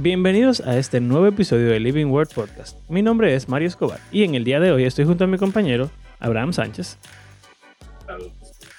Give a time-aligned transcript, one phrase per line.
[0.00, 2.78] Bienvenidos a este nuevo episodio de Living Word Podcast.
[2.88, 5.38] Mi nombre es Mario Escobar y en el día de hoy estoy junto a mi
[5.38, 5.90] compañero
[6.20, 6.98] Abraham Sánchez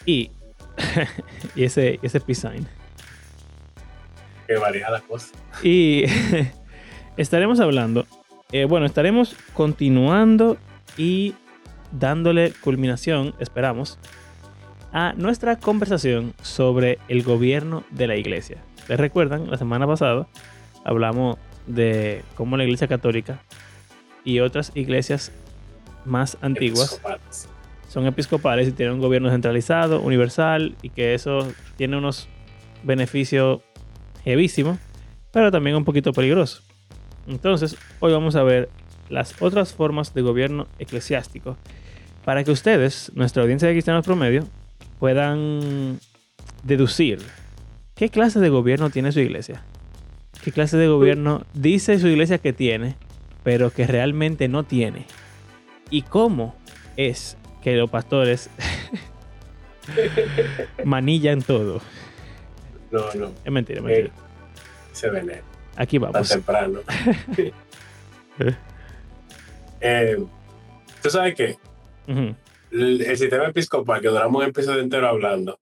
[0.06, 0.32] y,
[1.58, 2.66] y ese, ese design.
[4.48, 5.36] Que varía la cosa.
[5.62, 6.06] Y
[7.18, 8.08] estaremos hablando,
[8.54, 10.56] eh, bueno, estaremos continuando
[10.98, 11.36] y
[11.92, 14.00] dándole culminación, esperamos,
[14.94, 18.64] a nuestra conversación sobre el gobierno de la iglesia.
[18.88, 19.52] ¿Les recuerdan?
[19.52, 20.26] La semana pasada
[20.84, 23.42] hablamos de cómo la iglesia católica
[24.24, 25.32] y otras iglesias
[26.06, 27.50] más antiguas Episcopales.
[27.88, 31.48] son episcopales y tienen un gobierno centralizado, universal, y que eso
[31.78, 32.28] tiene unos
[32.84, 33.62] beneficios
[34.26, 34.78] heavísimos,
[35.32, 36.62] pero también un poquito peligroso.
[37.28, 38.70] Entonces, hoy vamos a ver
[39.10, 41.58] las otras formas de gobierno eclesiástico
[42.26, 44.46] para que ustedes, nuestra audiencia de cristianos promedio,
[45.00, 46.00] puedan
[46.64, 47.20] deducir
[47.96, 49.64] qué clase de gobierno tiene su iglesia.
[50.44, 52.96] ¿Qué clase de gobierno dice su iglesia que tiene,
[53.44, 55.06] pero que realmente no tiene?
[55.90, 56.56] ¿Y cómo
[56.96, 58.50] es que los pastores
[60.86, 61.82] manillan todo?
[62.92, 63.32] No, no.
[63.44, 64.08] Es mentira, es mentira.
[64.08, 64.12] eh,
[64.94, 65.10] se
[65.76, 66.30] Aquí vamos.
[66.30, 66.80] temprano.
[69.82, 70.18] Eh,
[71.02, 71.36] Tú sabes
[72.08, 72.36] Ujú.
[72.72, 75.60] el, el sistema episcopal, que duramos un episodio entero hablando,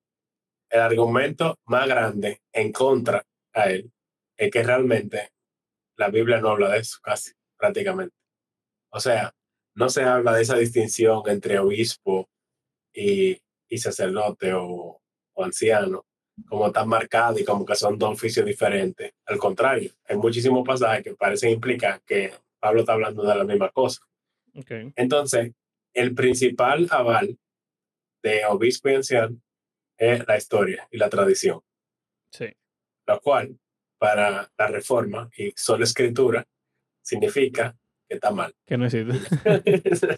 [0.70, 3.24] el argumento más grande en contra
[3.54, 3.92] a él
[4.38, 5.32] es que realmente
[5.98, 8.16] la Biblia no habla de eso, casi, prácticamente.
[8.90, 9.34] O sea,
[9.76, 12.30] no se habla de esa distinción entre obispo
[12.94, 15.02] y, y sacerdote o,
[15.34, 16.06] o anciano,
[16.48, 19.12] como tan marcado y como que son dos oficios diferentes.
[19.26, 23.70] Al contrario, hay muchísimos pasajes que parecen implicar que Pablo está hablando de la misma
[23.72, 24.02] cosa.
[24.56, 24.72] Ok.
[24.96, 25.52] Entonces,
[25.94, 27.38] el principal aval
[28.22, 29.40] de obispo y anciano
[29.98, 31.62] es la historia y la tradición,
[32.32, 32.46] Sí.
[33.08, 33.60] lo cual
[33.98, 36.46] para la reforma y sola escritura
[37.02, 37.76] significa
[38.08, 38.54] que está mal.
[38.66, 39.14] Que no existe.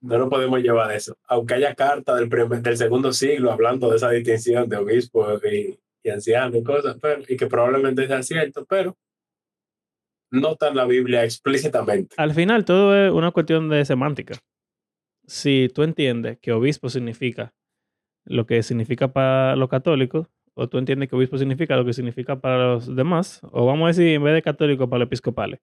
[0.00, 1.16] no nos podemos llevar de eso.
[1.28, 5.78] Aunque haya carta del, primer- del segundo siglo hablando de esa distinción de obispo y,
[6.02, 8.96] y anciano y cosas, pero, y que probablemente sea cierto, pero
[10.30, 12.14] no está en la Biblia explícitamente.
[12.18, 14.34] Al final todo es una cuestión de semántica.
[15.26, 17.52] Si tú entiendes que obispo significa
[18.24, 20.28] lo que significa para los católicos,
[20.58, 23.88] o tú entiendes que obispo significa lo que significa para los demás, o vamos a
[23.88, 25.60] decir en vez de católico para los episcopales.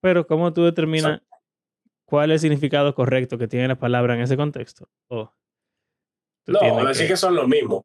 [0.00, 1.20] Pero ¿cómo tú determinas
[2.06, 4.88] cuál es el significado correcto que tiene la palabra en ese contexto?
[5.08, 5.30] O
[6.46, 7.16] No, así que- que...
[7.16, 7.84] son lo mismo.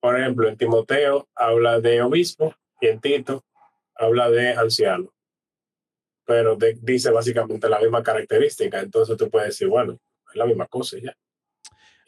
[0.00, 3.44] Por ejemplo, en Timoteo habla de obispo y en Tito
[3.96, 5.12] habla de anciano.
[6.24, 8.78] Pero de- dice básicamente la misma característica.
[8.80, 11.16] Entonces tú puedes decir, bueno, es la misma cosa ya.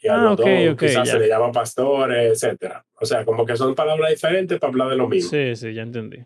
[0.03, 1.13] Y a Ah, los ok, dos ok, quizás ya.
[1.13, 2.85] se le llama pastores, etcétera.
[2.95, 5.31] O sea, como que son palabras diferentes para hablar de lo mismo.
[5.31, 6.25] Sí, sí, ya entendí.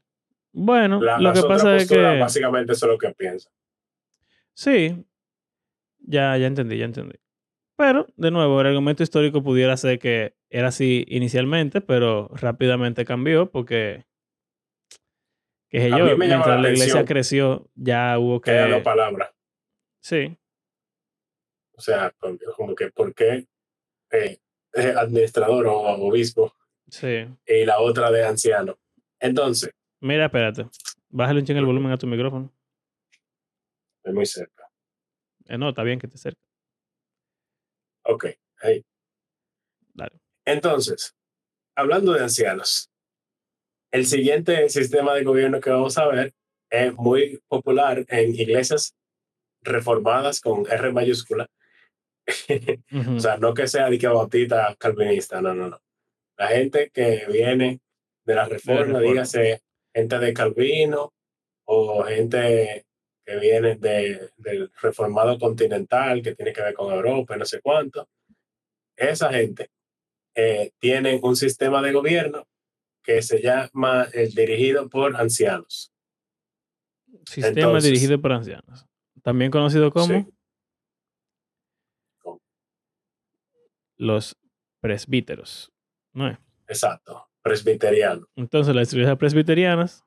[0.53, 1.97] Bueno, La- lo que pasa es que...
[1.97, 3.53] básicamente eso es lo que piensan.
[4.55, 5.05] Sí,
[5.99, 7.17] ya, ya entendí, ya entendí.
[7.77, 13.51] Pero, de nuevo, el argumento histórico pudiera ser que era así inicialmente, pero rápidamente cambió
[13.51, 14.05] porque,
[15.69, 18.83] qué sé yo, mientras la la iglesia creció, ya hubo Que era la que...
[18.83, 19.35] palabra.
[20.01, 20.37] Sí,
[21.77, 22.15] O sea,
[22.57, 23.49] como que por qué
[24.15, 24.39] eh,
[24.75, 26.55] eh, administrador o obispo
[26.89, 27.27] sí.
[27.47, 28.79] y la otra de anciano.
[29.21, 29.71] Entonces,
[30.01, 30.67] Mira, espérate.
[31.09, 32.53] Bájale un chin el volumen a tu micrófono.
[34.03, 34.69] es muy cerca.
[35.47, 36.43] Eh, no, está bien que te cerca.
[38.05, 38.27] Ok,
[38.61, 38.85] ahí.
[39.95, 40.21] Dale.
[40.45, 41.15] Entonces,
[41.75, 42.91] hablando de ancianos,
[43.91, 46.35] el siguiente sistema de gobierno que vamos a ver
[46.69, 48.95] es muy popular en iglesias
[49.63, 51.47] reformadas con R mayúscula.
[52.93, 53.17] Ujú.
[53.17, 55.81] O sea, no que sea de que bautista calvinista, no, no, no.
[56.37, 57.81] La gente que viene
[58.25, 59.01] de la reforma, reforma.
[59.01, 59.63] dígase
[59.95, 61.13] gente de Calvino
[61.67, 62.85] o gente
[63.25, 68.09] que viene de, del reformado continental, que tiene que ver con Europa no sé cuánto.
[68.97, 69.71] Esa gente
[70.35, 72.47] eh, tiene un sistema de gobierno
[73.03, 75.93] que se llama el dirigido por ancianos.
[77.27, 78.87] Sistema entonces- dirigido por ancianos.
[79.23, 80.27] También conocido como Sí.
[83.97, 84.37] Los
[84.81, 85.73] presbíteros.
[86.13, 86.39] ¿No es?
[86.69, 88.27] Exacto, presbiteriano.
[88.37, 90.05] Entonces, las iglesias presbiterianas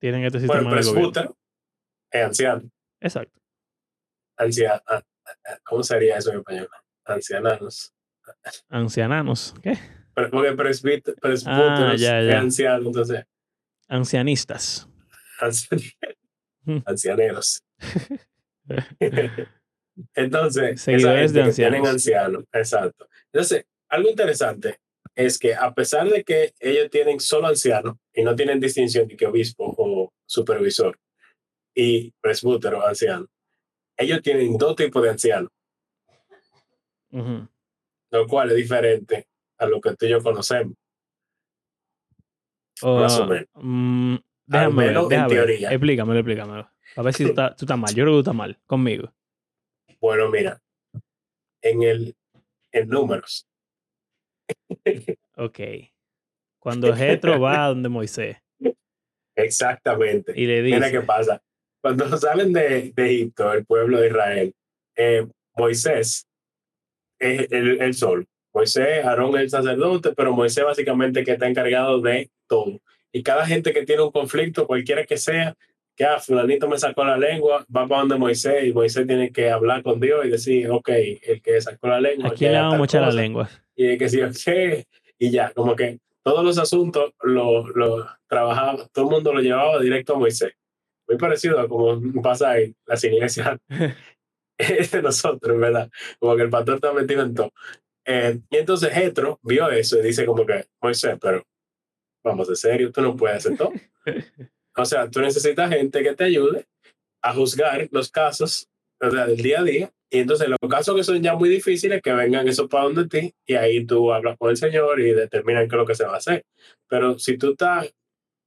[0.00, 1.12] tienen este sistema Bueno, de gobierno.
[1.12, 1.38] presbútero
[2.10, 2.70] es anciano.
[3.00, 3.40] Exacto.
[4.36, 6.68] Ancia- a- a- ¿Cómo sería eso en español?
[7.04, 7.94] Anciananos.
[8.68, 9.54] Anciananos.
[9.62, 9.78] ¿Qué?
[10.14, 13.24] Pero- Porque presbít- presbúteros Ah, es anciano, entonces
[13.88, 14.88] Ancianistas.
[15.40, 15.96] anci-
[16.86, 17.62] ancianeros.
[20.14, 21.88] Entonces, Seguidores de que tienen ancianos.
[21.94, 23.08] ancianos, exacto.
[23.34, 24.78] Entonces, algo interesante
[25.16, 29.16] es que a pesar de que ellos tienen solo ancianos y no tienen distinción de
[29.16, 30.96] que obispo o supervisor
[31.74, 33.26] y presbútero anciano,
[33.96, 35.50] ellos tienen dos tipos de ancianos,
[37.10, 39.26] lo cual es diferente
[39.58, 40.76] a lo que tú y yo conocemos.
[42.82, 43.48] O, Más o menos.
[43.54, 44.16] mm,
[44.46, 45.46] déjame ver, menos en déjame ver.
[45.46, 45.70] teoría.
[45.70, 46.70] Explícamelo, explícamelo.
[46.96, 47.90] A ver si tú estás, tú estás mal.
[47.94, 49.12] Yo creo que tú estás mal conmigo.
[50.00, 50.60] Bueno, mira,
[51.62, 52.16] en el
[52.74, 53.48] en números,
[55.36, 55.60] Ok.
[56.58, 58.36] Cuando Jetro va a donde Moisés
[59.36, 60.32] exactamente.
[60.36, 61.42] y le Mira dice, qué pasa.
[61.80, 64.54] Cuando salen de, de Egipto, el pueblo de Israel,
[64.96, 65.26] eh,
[65.56, 66.26] Moisés
[67.18, 68.26] es el, el sol.
[68.52, 72.80] Moisés, Aarón es el sacerdote, pero Moisés básicamente que está encargado de todo.
[73.12, 75.56] Y cada gente que tiene un conflicto, cualquiera que sea,
[75.96, 79.50] que ah, fulanito me sacó la lengua, va para donde Moisés y Moisés tiene que
[79.50, 82.30] hablar con Dios y decir, ok, el que sacó la lengua.
[82.30, 83.20] ¿a quién le vamos a echar la cosa".
[83.20, 83.50] lengua?
[83.76, 84.86] y de que sí, ok,
[85.18, 89.80] y ya, como que todos los asuntos lo, lo trabajaba, todo el mundo lo llevaba
[89.80, 90.52] directo a Moisés.
[91.06, 93.58] Muy parecido a como pasa en las iglesias
[94.58, 95.90] de nosotros, ¿verdad?
[96.18, 97.52] Como que el pastor está metido en todo.
[98.06, 101.42] Eh, y entonces Jetro vio eso y dice como que, Moisés, pero
[102.22, 103.72] vamos, de serio, tú no puedes hacer todo.
[104.76, 106.66] O sea, tú necesitas gente que te ayude
[107.22, 108.68] a juzgar los casos
[109.00, 109.90] o sea, del día a día.
[110.10, 113.34] Y entonces los casos que son ya muy difíciles, que vengan esos para donde ti
[113.46, 116.14] y ahí tú hablas con el Señor y determinan qué es lo que se va
[116.14, 116.44] a hacer.
[116.88, 117.92] Pero si tú estás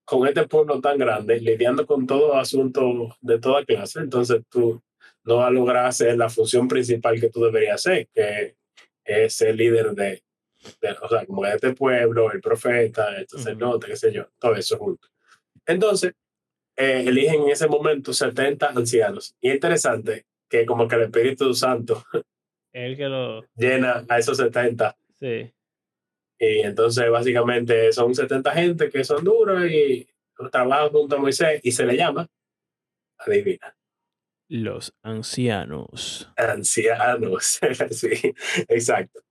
[0.05, 4.81] con este pueblo tan grande, lidiando con todo asunto de toda clase, entonces tú
[5.25, 8.55] no vas a lograr hacer la función principal que tú deberías hacer, que
[9.03, 10.23] es ser líder de,
[10.81, 14.55] de- o sea, como de este pueblo, el profeta, el sacerdote, qué sé yo, todo
[14.55, 15.09] eso junto.
[15.67, 16.13] Entonces,
[16.75, 19.35] eh, eligen en ese momento 70 ancianos.
[19.41, 22.03] Y es interesante que como que el Espíritu Santo
[22.73, 23.43] Él que lo.
[23.55, 25.51] llena a esos 70 Sí.
[26.39, 30.07] y entonces básicamente son 70 gente que son duros y
[30.51, 32.27] trabajan junto a Moisés y se le llama,
[33.17, 33.75] adivina,
[34.47, 36.31] Los ancianos.
[36.37, 37.59] ancianos.
[37.91, 38.09] sí,
[38.69, 39.21] exacto.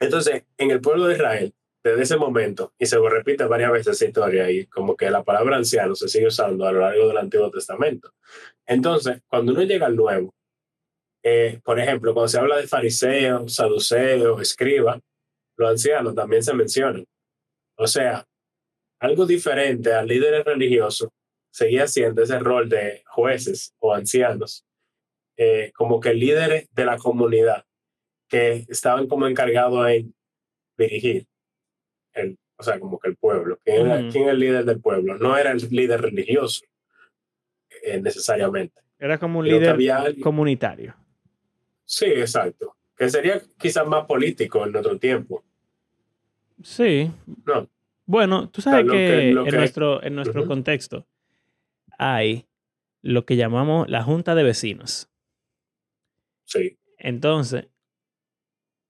[0.00, 1.54] Entonces, en el pueblo de Israel,
[1.90, 5.56] desde ese momento, y se repite varias veces esa historia, y como que la palabra
[5.56, 8.12] anciano se sigue usando a lo largo del Antiguo Testamento.
[8.66, 10.34] Entonces, cuando uno llega al Nuevo,
[11.22, 15.00] eh, por ejemplo, cuando se habla de fariseos, saduceos, escriba,
[15.56, 17.04] los ancianos también se mencionan.
[17.76, 18.24] O sea,
[19.00, 21.12] algo diferente al líder religioso
[21.50, 24.64] seguía siendo ese rol de jueces o ancianos,
[25.36, 27.64] eh, como que líderes de la comunidad
[28.28, 30.14] que estaban como encargados en
[30.76, 31.26] dirigir,
[32.16, 33.58] el, o sea, como que el pueblo.
[33.64, 34.08] ¿Quién, era, Ujú.
[34.10, 35.16] quién es el líder del pueblo?
[35.18, 36.64] No era el líder religioso
[37.82, 38.80] eh, necesariamente.
[38.98, 40.94] Era como un líder había comunitario.
[41.84, 42.74] Sí, exacto.
[42.96, 45.44] Que sería quizás más político en nuestro tiempo.
[46.62, 47.10] Sí.
[47.44, 47.68] No.
[48.06, 51.06] Bueno, tú sabes que, en que- nuestro, en nuestro contexto
[51.98, 52.46] hay
[53.02, 55.10] lo que llamamos la junta de vecinos.
[56.44, 57.66] Sí, Entonces,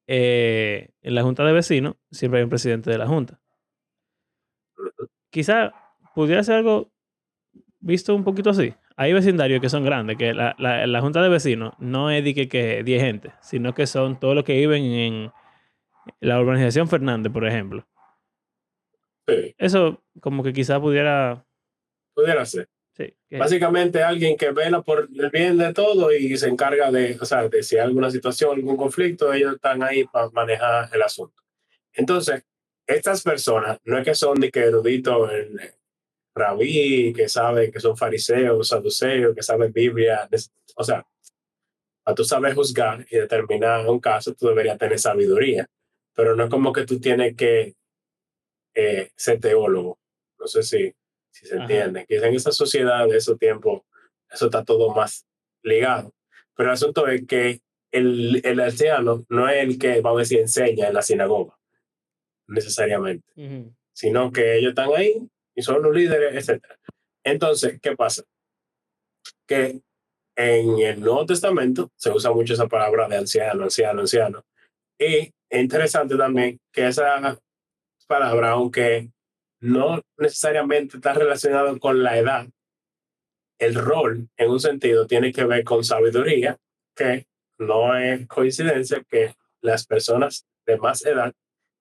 [0.07, 3.41] eh, en la junta de vecinos siempre hay un presidente de la junta.
[5.31, 5.73] Quizá
[6.15, 6.91] pudiera ser algo
[7.81, 8.75] visto un poquito así.
[8.97, 12.35] Hay vecindarios que son grandes, que la, la- la junta de vecinos no es de
[12.35, 15.33] que, que 10 gente, sino que son todos los que viven en
[16.21, 17.87] la urbanización Fernández, por ejemplo.
[19.29, 21.45] sí, Eso como que quizá pudiera...
[22.15, 22.69] pudiera ser.
[22.97, 27.27] Sí, Básicamente alguien que vela por el bien de todo y se encarga de, o
[27.27, 31.43] sea, de si hay alguna situación, algún conflicto, ellos están ahí para manejar el asunto.
[31.93, 32.43] Entonces,
[32.87, 35.59] estas personas no es que son de que eruditos en
[36.35, 40.29] rabí, que saben que son fariseos, saduceos, que saben Biblia,
[40.77, 41.07] o sea,
[42.03, 45.67] para tú saber juzgar y determinar un caso, tú deberías tener sabiduría,
[46.15, 47.75] pero no es como que tú tienes que
[48.75, 49.99] eh, ser teólogo.
[50.39, 50.95] No sé si,
[51.37, 51.65] si se Ajá.
[51.65, 52.07] entiende.
[52.07, 53.83] Quizá en esa sociedad de esos tiempos,
[54.31, 55.27] eso está todo más
[55.63, 56.13] ligado.
[56.55, 57.61] Pero el asunto es que
[57.93, 61.59] el, el anciano no es el que, vamos a decir, enseña en la sinagoga,
[62.49, 63.27] necesariamente,
[63.93, 66.65] sino que ellos están ahí y son los líderes, etc.
[67.25, 68.23] Entonces, ¿qué pasa?
[69.47, 69.81] Que
[70.37, 74.45] en el Nuevo Testamento se usa mucho esa palabra de anciano, anciano, anciano.
[74.99, 77.39] Y es interesante también que esa
[78.07, 79.11] palabra, aunque
[79.67, 82.49] no necesariamente está relacionado con la edad,
[83.59, 86.59] el rol, en un sentido, tiene que ver con sabiduría,
[86.95, 87.27] que
[87.59, 91.33] no es coincidencia que las personas de más edad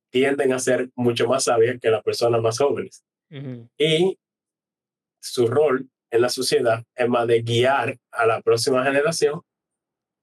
[0.09, 3.03] tienden a ser mucho más sabias que las personas más jóvenes.
[3.77, 4.17] Y
[5.19, 9.41] su rol en la sociedad es más de guiar a la próxima generación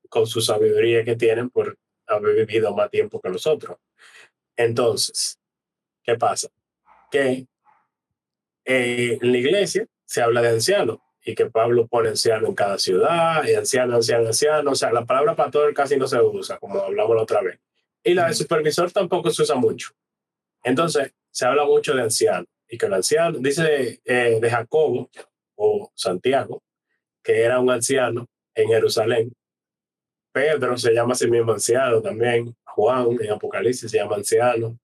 [0.09, 1.77] con su sabiduría que tienen por
[2.07, 3.77] haber vivido más tiempo que nosotros.
[4.57, 5.39] Entonces,
[6.03, 6.49] ¿Qué pasa?
[7.11, 7.47] Que
[8.65, 12.79] eh, en la iglesia se habla de ancianos y que Pablo pone anciano en cada
[12.79, 14.71] ciudad y anciano, anciano, anciano.
[14.71, 17.61] O sea, la palabra pastor casi no se usa, como hablamos la otra vez.
[18.03, 19.91] Y la de supervisor tampoco se usa mucho.
[20.65, 25.11] Entonces, se habla mucho de anciano y que el anciano, dice eh, de Jacobo
[25.57, 26.63] o Santiago,
[27.23, 29.33] que era un anciano en Jerusalén.
[30.33, 32.57] Pedro se llama a sí mismo anciano también.
[32.65, 34.79] Juan en Apocalipsis se llama anciano.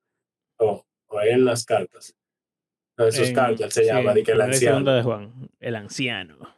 [0.59, 2.15] O, o en las cartas.
[2.99, 4.93] En sus cartas se llama de que el anciano.
[4.93, 6.57] de Juan, el anciano.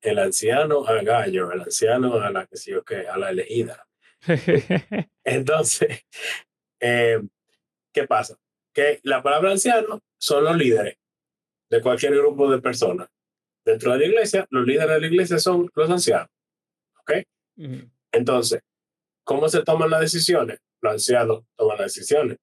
[0.00, 3.86] El anciano al gallo, el anciano a la que sí o qué, a la elegida.
[5.24, 6.04] Entonces,
[6.80, 7.20] eh,
[7.92, 8.36] ¿qué pasa?
[8.72, 10.98] Que la palabra anciano son los líderes
[11.70, 13.08] de cualquier grupo de personas.
[13.64, 16.28] Dentro de la iglesia, los líderes de la iglesia son los ancianos.
[17.00, 17.12] ¿Ok?
[18.12, 18.60] Entonces,
[19.24, 20.60] ¿cómo se toman las decisiones?
[20.80, 22.38] Los ancianos toman las decisiones.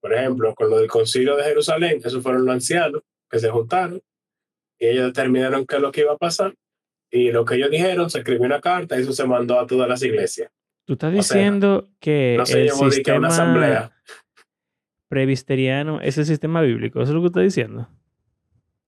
[0.00, 4.00] Por ejemplo, con lo del concilio de Jerusalén, esos fueron los ancianos que se juntaron
[4.78, 6.54] y ellos determinaron qué es lo que iba a pasar.
[7.10, 9.88] Y lo que ellos dijeron, se escribió una carta y eso se mandó a todas
[9.88, 10.50] las iglesias.
[10.84, 13.92] Tú estás diciendo que no se el llevó de que a una asamblea.
[15.08, 17.00] previsteriano es el sistema bíblico.
[17.00, 17.88] ¿Eso es lo que estás diciendo?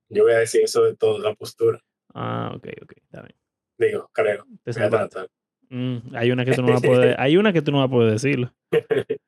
[0.09, 1.81] Yo voy a decir eso de toda la postura.
[2.14, 3.37] Ah, ok, ok, está bien.
[3.79, 4.45] Digo, creo.
[4.45, 5.09] Te Voy a salvaste.
[5.09, 5.31] tratar.
[5.71, 7.87] Mm, hay una que tú no vas a poder, hay una que tú no vas
[7.87, 8.52] a poder decirlo.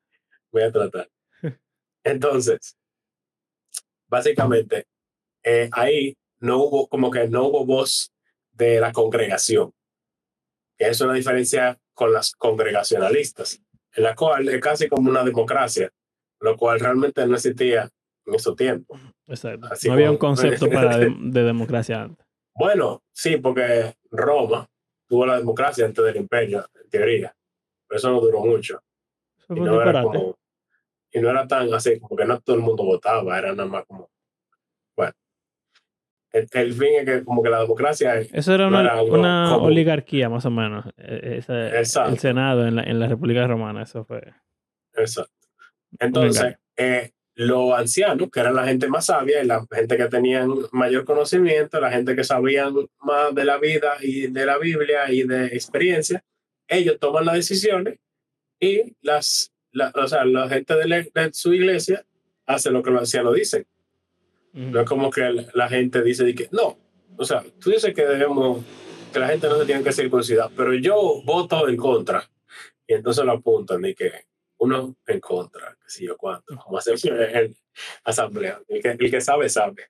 [0.52, 1.08] Voy a tratar.
[2.04, 2.76] Entonces,
[4.08, 4.86] básicamente,
[5.42, 8.12] eh, ahí no hubo, como que no hubo voz
[8.52, 9.72] de la congregación.
[10.76, 13.60] Que es una diferencia con las congregacionalistas,
[13.94, 15.90] en la cual es casi como una democracia,
[16.40, 17.88] lo cual realmente no existía
[18.26, 19.00] en esos tiempos.
[19.26, 19.68] Exacto.
[19.70, 22.26] Así no había un como- concepto para de, de democracia antes.
[22.54, 24.68] Bueno, sí, porque Roma
[25.08, 27.34] tuvo la democracia antes del imperio, en teoría,
[27.86, 28.82] pero eso no duró mucho.
[29.38, 30.36] Eso fue no era como,
[31.12, 33.84] y no era tan así, como que no todo el mundo votaba, era nada más
[33.86, 34.10] como,
[34.96, 35.12] bueno.
[36.32, 39.02] El, el fin es que como que la democracia es- Eso era no una, era
[39.02, 40.86] una oligarquía, más o menos.
[40.96, 42.12] eh, ese- Exacto.
[42.12, 44.22] el Senado en la, en la República Romana, eso fue.
[44.94, 45.30] Exacto.
[45.98, 50.50] Entonces, eh, los ancianos, que eran la gente más sabia y la gente que tenían
[50.72, 55.24] mayor conocimiento, la gente que sabían más de la vida y de la Biblia y
[55.24, 56.22] de experiencia,
[56.66, 57.98] ellos toman las decisiones
[58.58, 62.04] y las, la- o sea, la gente de, la- de su iglesia
[62.46, 63.66] hace lo que los ancianos dicen.
[64.52, 66.78] No es como que la- la gente dice de que no,
[67.16, 68.64] o sea, tú dices que debemos,
[69.12, 72.22] que la gente no se tiene que circuncidar, pero yo voto en contra.
[72.86, 74.10] Y entonces lo apuntan y que
[74.58, 76.96] uno en contra, que sí yo cuánto, como hacer
[77.34, 77.54] en
[78.04, 78.60] asamblea.
[78.68, 79.88] El que, el que sabe, sabe.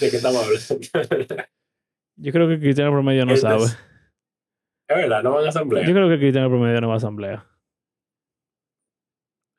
[0.00, 1.46] ¿De qué estamos hablando?
[2.20, 3.54] Yo creo que el cristiano promedio no sabe.
[3.54, 3.78] Entonces,
[4.88, 5.86] es verdad, no van a asamblea.
[5.86, 7.46] Yo creo que el cristiano promedio no va a asamblea.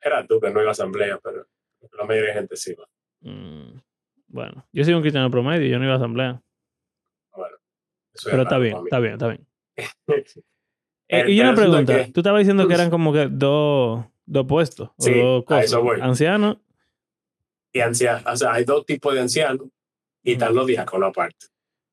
[0.02, 1.46] Era tú que no iba a asamblea, pero
[1.98, 2.86] la mayoría de gente sí va.
[3.20, 3.80] Mm,
[4.28, 6.42] bueno, yo soy un cristiano promedio, yo no iba a asamblea.
[7.36, 7.56] Bueno,
[8.14, 9.46] eso Pero está bien, está bien, está bien.
[11.08, 14.90] Eh, y una pregunta, que- tú estabas diciendo que eran como que dos, dos puestos,
[14.96, 15.64] o dos cosas.
[15.64, 15.98] eso voy.
[16.00, 16.60] Anciano,
[17.72, 19.68] Y ancianos, o sea, hay dos tipos de ancianos
[20.22, 21.46] y están los diáconos aparte.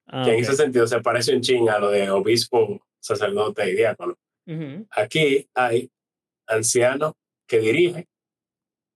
[0.07, 3.75] ah, que en ese sentido se parece un ching a lo de obispo, sacerdote y
[3.75, 4.15] diácono.
[4.91, 5.91] Aquí hay
[6.47, 7.13] ancianos
[7.47, 8.05] que dirigen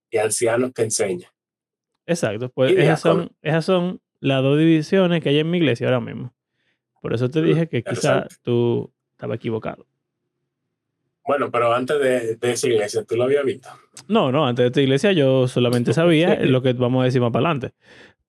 [0.09, 1.31] y ancianos que enseñan.
[2.05, 6.01] Exacto, pues esas son, esas son las dos divisiones que hay en mi iglesia ahora
[6.01, 6.33] mismo.
[7.01, 8.35] Por eso te dije que quizá Interesante.
[8.43, 9.87] tú estabas equivocado.
[11.25, 13.69] Bueno, pero antes de, de esa iglesia, ¿tú lo habías visto?
[14.07, 17.31] No, no, antes de esta iglesia yo solamente sabía lo que vamos a decir más
[17.31, 17.75] para adelante.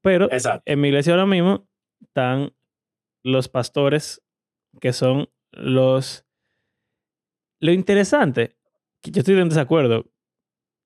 [0.03, 0.63] Pero Exacto.
[0.67, 1.67] en mi iglesia ahora mismo
[2.01, 2.53] están
[3.23, 4.23] los pastores
[4.81, 6.25] que son los...
[7.61, 8.57] Lo interesante,
[9.01, 10.07] que yo estoy en desacuerdo,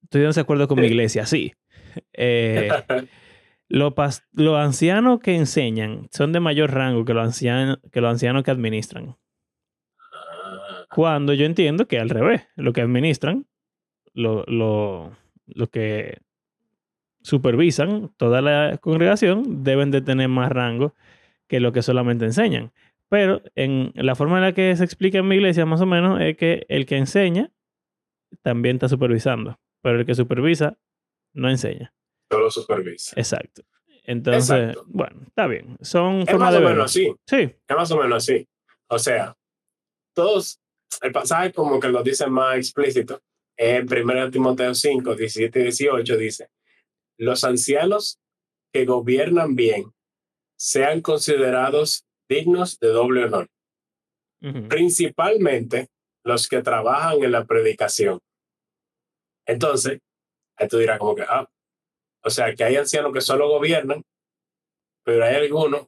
[0.03, 1.53] estoy en desacuerdo con mi iglesia, sí.
[2.13, 2.69] Eh,
[3.69, 3.95] los,
[4.57, 9.17] ancianos que enseñan son de mayor rango que los ancianos que, los ancianos que administran.
[9.99, 13.47] Ah, Cuando yo entiendo que al revés, lo que administran,
[14.13, 16.19] lo, lo, lo que
[17.23, 20.95] supervisan toda la congregación deben de tener más rango
[21.49, 22.73] que lo que solamente enseñan.
[23.09, 26.21] Pero en la forma en la que se explica en mi iglesia, más o menos,
[26.21, 27.51] es que el que enseña
[28.43, 30.77] también está supervisando, pero el que supervisa
[31.33, 31.95] no enseña.
[32.29, 33.15] solo supervisa.
[33.17, 33.63] Exacto.
[34.03, 34.85] Entonces, Exacto.
[34.89, 35.77] bueno, está bien.
[35.81, 36.71] Son Es más de o verlo.
[36.71, 37.15] menos así.
[37.25, 37.37] Sí,
[37.69, 38.49] Es más o menos así.
[38.89, 39.37] O sea,
[40.13, 40.59] todos,
[41.03, 43.21] el pasaje como que lo dice más explícito.
[43.57, 46.49] En 1 Timoteo 5, 17 y 18 dice,
[47.17, 48.19] los ancianos
[48.73, 49.93] que gobiernan bien
[50.59, 53.49] sean considerados dignos de doble honor,
[54.43, 54.67] Ujú.
[54.69, 55.89] principalmente
[56.25, 58.19] los que trabajan en la predicación.
[59.47, 60.01] Entonces,
[60.57, 61.49] ahí tú dirás como que, ah,
[62.23, 64.03] O sea, que hay ancianos que solo gobiernan,
[65.05, 65.87] pero hay algunos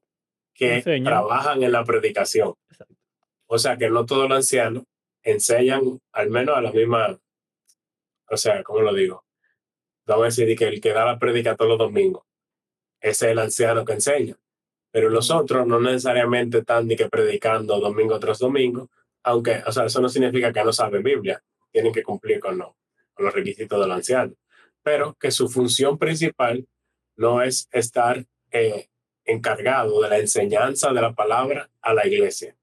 [0.54, 1.04] que Enseñan.
[1.04, 2.54] trabajan en la predicación.
[2.70, 2.94] Exacto.
[3.46, 4.84] O sea, que no todos los ancianos
[5.22, 7.18] enseñan al menos a la misma,
[8.30, 9.24] o sea, ¿cómo lo digo?
[10.06, 12.24] Vamos a decir que el que da la predica todos los domingos,
[13.00, 14.36] ese es el anciano que enseña.
[14.90, 18.88] Pero los otros no necesariamente están ni que predicando domingo tras domingo,
[19.24, 22.76] aunque, o sea, eso no significa que no saben Biblia, tienen que cumplir con, lo-
[23.18, 24.34] los requisitos del anciano.
[24.82, 26.66] Pero que su función principal
[27.16, 28.88] no es estar eh,
[29.24, 32.56] encargado de la enseñanza de la palabra a la iglesia,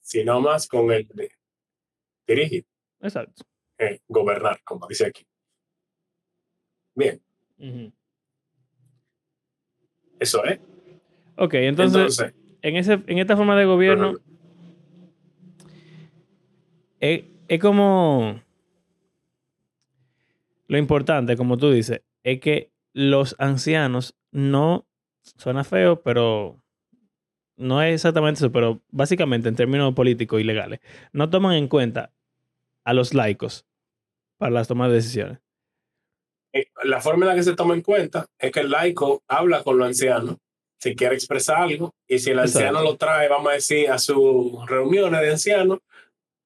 [0.00, 1.32] sino más con el de
[2.26, 2.64] dirigir,
[3.00, 3.44] Exacto.
[3.78, 5.26] eh, gobernar, como dice aquí.
[6.94, 7.20] Bien,
[10.18, 10.60] eso es.
[11.36, 14.14] Ok, entonces, Entonces, en, ese, en esta forma de gobierno,
[17.00, 18.40] es como.
[20.72, 24.86] Lo importante, como tú dices, es que los ancianos no.
[25.20, 26.64] Suena feo, pero.
[27.58, 30.80] No es exactamente eso, pero básicamente en términos políticos y legales,
[31.12, 32.14] no toman en cuenta
[32.84, 33.66] a los laicos
[34.38, 35.40] para las tomas de decisiones.
[36.54, 39.62] eh, la forma en la que se toma en cuenta es que el laico habla
[39.62, 40.38] con los ancianos
[40.78, 42.90] si quiere expresar algo y si el anciano Exacto.
[42.90, 45.80] lo trae, vamos a decir, a sus reuniones de ancianos,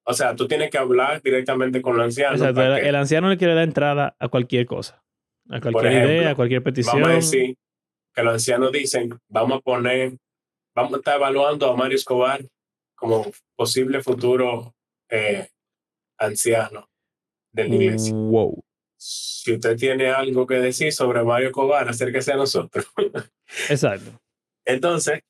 [0.09, 2.41] o sea, tú tienes que hablar directamente con los ancianos.
[2.41, 5.03] Exacto, el, que- el anciano le quiere dar entrada a cualquier cosa,
[5.51, 6.95] a cualquier ejemplo, idea, a cualquier petición.
[7.01, 7.57] vamos a decir
[8.15, 10.17] que los ancianos dicen, vamos a poner,
[10.75, 12.41] vamos a estar evaluando a Mario Escobar
[12.95, 14.75] como posible futuro
[15.11, 15.49] eh,
[16.19, 16.89] anciano
[17.53, 18.15] de la iglesia.
[18.15, 18.63] Wow.
[18.99, 22.87] Si usted tiene algo que decir sobre Mario Escobar, acérquese a nosotros.
[23.69, 24.11] Exacto.
[24.65, 25.21] Entonces,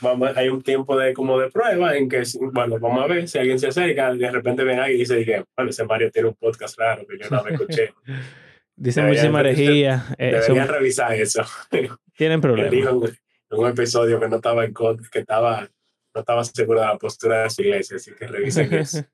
[0.00, 3.38] vamos, hay un tiempo de como de prueba en que, bueno, vamos a ver si
[3.38, 6.34] alguien se acerca, de repente ven ahí y dice, que, bueno, ese Mario tiene un
[6.34, 7.92] podcast raro que yo no me escuché.
[8.78, 10.04] Deberían muchísima herejía.
[10.18, 11.42] eh, son- Deberían revisar eso.
[12.16, 12.70] tienen problemas.
[12.70, 13.16] dijo en
[13.48, 15.60] en un episodio que no estaba en contra, que estaba,
[16.14, 19.04] no estaba seguro de la postura de su iglesia, así que revisen eso.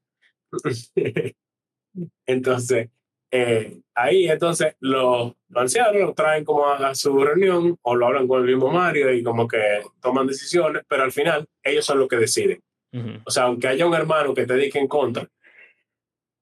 [2.26, 2.88] entonces,
[3.34, 8.28] eh, ahí entonces los ancianos lo traen como a, a su reunión o lo hablan
[8.28, 9.58] con el mismo Mario y como que
[10.02, 12.60] toman decisiones, pero al final ellos son los que deciden.
[13.24, 15.26] O sea, aunque haya un hermano que te diga en contra,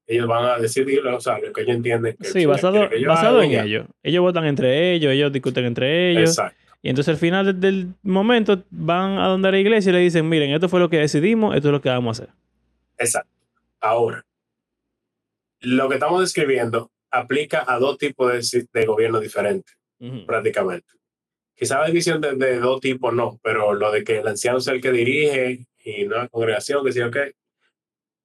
[0.05, 2.17] ellos van a decidirlo, o sea, lo que ellos entienden.
[2.19, 3.63] Que Sí, basado, que basado en ya.
[3.63, 3.85] ello.
[4.03, 6.31] Ellos votan entre ellos, ellos discuten entre ellos.
[6.31, 6.57] Exacto.
[6.81, 10.51] Y entonces al final del momento van a donde la iglesia y le dicen, miren,
[10.51, 12.35] esto fue lo que decidimos, esto es lo que vamos a hacer.
[12.97, 13.29] Exacto.
[13.79, 14.25] Ahora,
[15.61, 19.77] lo que estamos describiendo aplica a dos tipos de, de gobierno diferentes,
[20.25, 20.87] prácticamente.
[21.55, 24.73] Quizá la división de, de dos tipos no, pero lo de que el anciano sea
[24.73, 27.33] el que dirige y no la congregación, que sí o qué.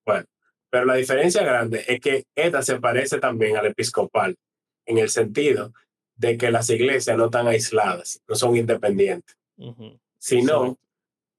[0.04, 0.24] Bueno,
[0.70, 4.36] pero la diferencia grande es que esta se parece también al episcopal,
[4.86, 5.72] en el sentido
[6.14, 9.36] de que las iglesias no están aisladas, no son independientes,
[10.18, 10.78] sino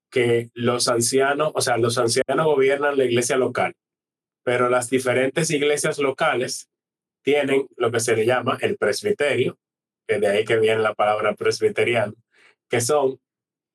[0.09, 3.73] que los ancianos, o sea, los ancianos gobiernan la iglesia local,
[4.47, 6.69] pero las diferentes iglesias locales
[7.21, 9.59] tienen lo que se le llama el presbiterio,
[10.07, 12.13] que de ahí que viene la palabra presbiteriano,
[12.69, 13.19] que son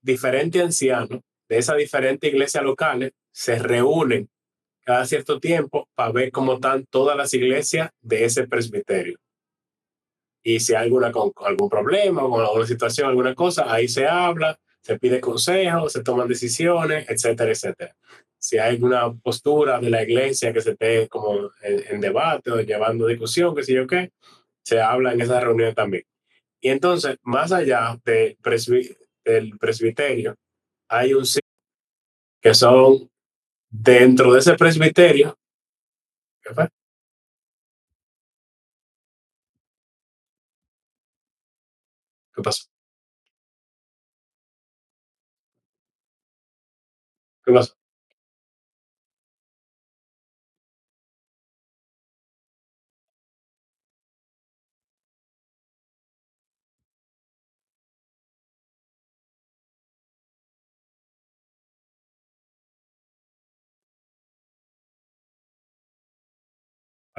[0.00, 4.30] diferentes ancianos de esas diferentes iglesias locales, se reúnen
[4.80, 9.18] cada cierto tiempo para ver cómo están todas las iglesias de ese presbiterio.
[10.42, 11.12] Y si hay alguna,
[11.44, 16.28] algún problema con alguna situación, alguna cosa, ahí se habla, se pide consejo, se toman
[16.28, 17.94] decisiones, etcétera, etcétera.
[18.42, 23.06] Si hay alguna postura de la iglesia que se esté como en, debate o llevando
[23.06, 24.12] discusión, qué sé yo qué,
[24.64, 26.04] se habla en esa reunión también.
[26.60, 30.36] Y entonces, más allá del, presbi- del presbiterio,
[30.88, 31.26] hay un
[32.42, 33.08] que son
[33.70, 35.36] dentro de ese presbiterio.
[36.42, 36.68] ¿Qué fue?
[42.34, 42.64] ¿Qué pasó?
[47.44, 47.74] ¿Qué pasó?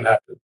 [0.06, 0.40] happen.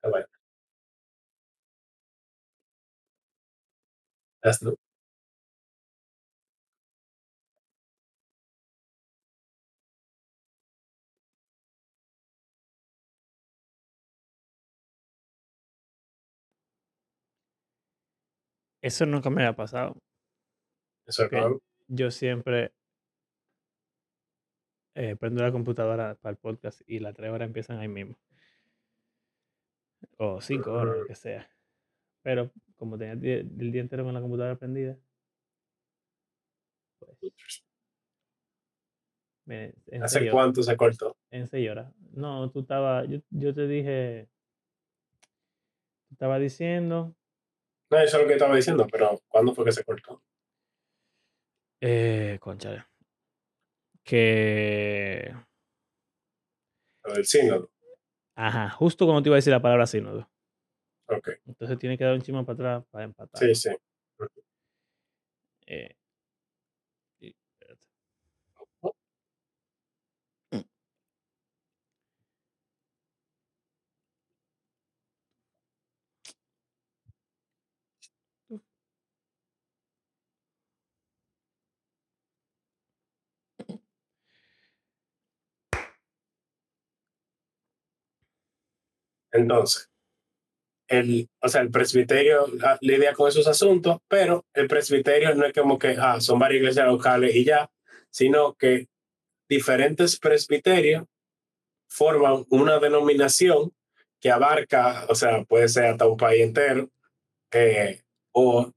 [0.00, 0.26] Está bueno.
[4.42, 4.76] That's true.
[18.82, 19.96] Eso nunca me ha pasado.
[21.06, 21.30] Eso es.
[21.88, 22.72] Yo siempre
[24.94, 28.16] eh, prendo la computadora para el podcast y las tres horas empiezan ahí mismo.
[30.22, 31.50] O cinco horas, lo que sea.
[32.22, 34.98] Pero como tenía el día, entero con la computadora prendida,
[36.98, 37.64] pues
[39.46, 41.16] me, ¿Hace seis, cuánto se cortó?
[41.30, 41.90] en seis horas.
[42.12, 44.28] No, tú estabas, yo, yo te dije,
[46.08, 47.16] tú estabas diciendo,
[47.90, 50.22] No, eso es lo que estaba diciendo, pero ¿cuándo fue que se cortó?
[51.80, 52.86] eh, concha,
[54.04, 55.34] que,
[57.04, 57.70] Lo del sínodo.
[58.46, 60.28] Ajá, justo cuando te iba a decir la palabra sínodo.
[61.06, 61.28] Ok.
[61.46, 63.42] Entonces tiene que dar un chima para atrás para empatar.
[63.42, 63.70] Sí, sí.
[65.66, 65.96] Eh,
[89.32, 89.90] Entonces,
[90.88, 92.46] el, o sea, el presbiterio
[92.80, 96.86] lidia con esos asuntos, pero el presbiterio no es como que ah, son varias iglesias
[96.86, 97.70] locales y ya,
[98.10, 98.88] sino que
[99.48, 101.04] diferentes presbiterios
[101.88, 103.72] forman una denominación
[104.20, 106.90] que abarca, o sea, puede ser hasta un país entero,
[107.52, 108.70] eh, o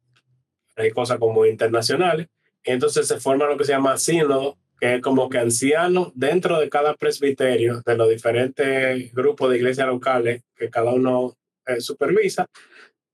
[0.76, 2.28] hay cosas como internacionales.
[2.64, 6.68] Entonces se forma lo que se llama sínodo, que es como que ancianos dentro de
[6.68, 12.48] cada presbiterio, de los diferentes grupos de iglesias locales que cada uno eh, supervisa,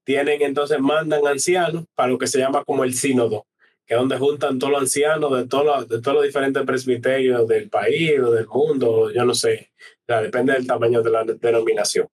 [0.03, 3.45] tienen entonces, mandan ancianos para lo que se llama como el sínodo,
[3.86, 7.47] que es donde juntan todos los ancianos de todos los, de todos los diferentes presbiterios
[7.47, 11.23] del país o del mundo, yo no sé, o sea, depende del tamaño de la
[11.23, 12.08] denominación.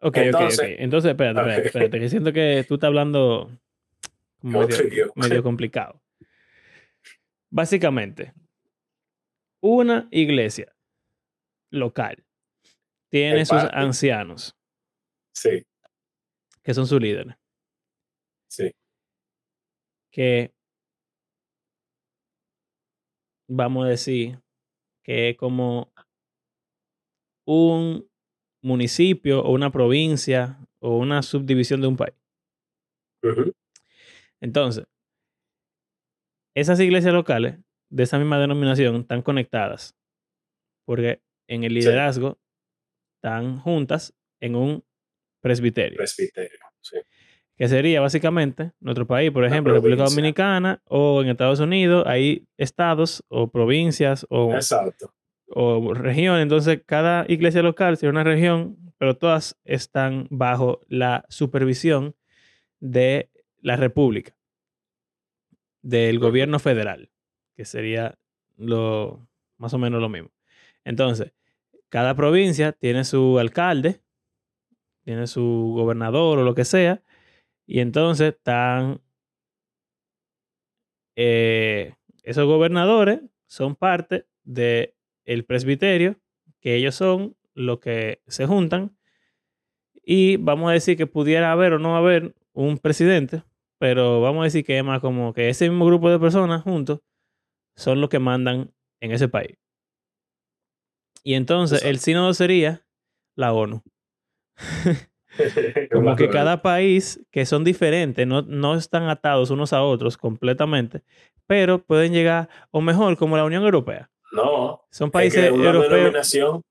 [0.00, 0.76] Ok, Entonces- ok, ok.
[0.80, 3.48] Entonces, espérate, espérate, espérate, que siento que tú estás hablando
[4.42, 6.00] medio, medio complicado.
[7.50, 8.34] Básicamente,
[9.62, 10.74] una iglesia
[11.70, 12.24] local
[13.10, 14.54] tiene sus ancianos,
[15.34, 15.64] Sí,
[16.62, 17.36] que son sus líderes,
[18.50, 18.72] sí,
[20.12, 20.52] que
[23.48, 24.40] vamos a decir
[25.04, 25.92] que es como
[27.46, 28.06] un
[28.62, 32.14] municipio o una provincia o una subdivisión de un país.
[34.40, 34.84] Entonces,
[36.60, 37.56] esas iglesias locales
[37.90, 39.94] de esa misma denominación están conectadas
[40.84, 41.78] porque en el Sí.
[41.80, 42.38] liderazgo
[43.16, 44.84] están juntas en un
[45.40, 46.58] presbiterio, presbiterio.
[46.80, 46.96] Sí.
[47.56, 50.04] que sería básicamente nuestro país, por ejemplo, República.
[50.04, 55.12] Dominicana o en Estados Unidos, hay estados o provincias o, Exacto.
[55.48, 62.14] o regiones, entonces cada iglesia local sería una región, pero todas están bajo la supervisión
[62.78, 63.28] de
[63.60, 64.36] la República,
[65.88, 67.10] del gobierno federal,
[67.56, 68.18] que sería
[68.58, 70.30] lo más o menos lo mismo.
[70.84, 71.32] Entonces,
[71.88, 74.02] cada provincia tiene su alcalde,
[75.02, 77.02] tiene su gobernador o lo que sea,
[77.66, 79.00] y entonces están
[81.16, 86.20] eh, esos gobernadores son parte del el presbiterio,
[86.60, 88.94] que ellos son los que se juntan,
[90.02, 93.42] y vamos a decir que pudiera haber o no haber un presidente,
[93.78, 97.00] pero vamos a decir que es más como que ese mismo grupo de personas juntos
[97.76, 99.56] son los que mandan en ese país.
[101.22, 102.86] Y entonces el sínodo sería
[103.36, 103.82] la ONU.
[105.92, 111.04] Como que cada país, que son diferentes, no, no están atados unos a otros completamente,
[111.46, 114.10] pero pueden llegar, o mejor, como la Unión Europea.
[114.32, 115.92] No, Son es países que una europeos.
[115.92, 116.62] denominación,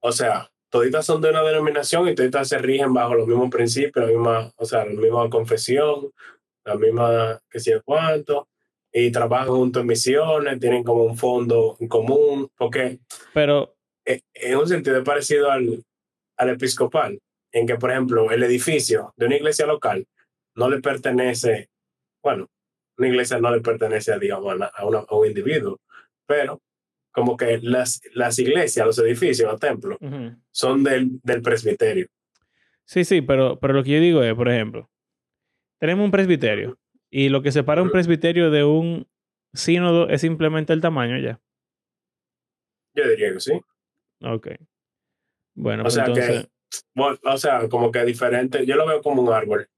[0.00, 4.04] o sea, toditas son de una denominación y toditas se rigen bajo los mismos principios,
[4.06, 6.10] la misma, o sea, la misma confesión,
[6.64, 8.48] la misma que sé cuánto,
[8.92, 12.98] y trabajan juntos en misiones, tienen como un fondo en común, porque
[13.34, 15.84] Pero, en un sentido parecido al,
[16.36, 17.18] al episcopal,
[17.52, 20.06] en que, por ejemplo, el edificio de una iglesia local
[20.54, 21.68] no le pertenece,
[22.22, 22.46] bueno,
[22.98, 25.78] una iglesia no le pertenece, digamos, a una- a un individuo,
[26.26, 26.60] pero
[27.18, 29.98] como que las, las iglesias, los edificios, los templos,
[30.50, 32.06] son del, del presbiterio.
[32.84, 34.88] sí, sí, pero, pero lo que yo digo es, por ejemplo,
[35.80, 36.78] tenemos un presbiterio
[37.10, 39.06] y lo que separa un presbiterio de un
[39.52, 41.40] sínodo es simplemente el tamaño ya.
[42.94, 43.52] Yo diría que sí.
[44.22, 44.48] Ok.
[45.54, 46.48] Bueno, O pues sea entonces, que,
[46.94, 49.68] bueno, o sea, como que diferente, yo lo veo como un árbol.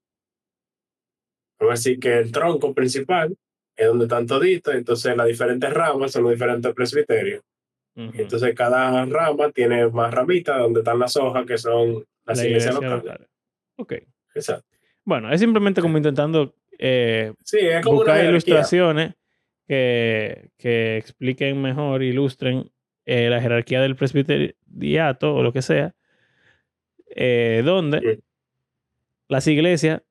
[1.59, 3.37] Vamos a decir que el tronco principal
[3.81, 7.43] es donde están toditos, entonces las diferentes ramas son los diferentes presbiterios.
[7.97, 8.11] Ujú.
[8.15, 12.75] Entonces cada rama tiene más ramitas donde están las hojas que son las La iglesias
[12.75, 13.05] iglesia locales.
[13.05, 13.29] local.
[13.77, 13.93] Ok.
[14.35, 14.67] Exacto.
[15.05, 19.15] Bueno, es simplemente como intentando eh, Sí, es como una buscar ilustraciones
[19.67, 22.71] que, que expliquen mejor, ilustren
[23.07, 25.95] eh, la jerarquía del presbiteriato o lo que sea,
[27.17, 28.23] eh, donde Sí.
[29.29, 30.03] las iglesias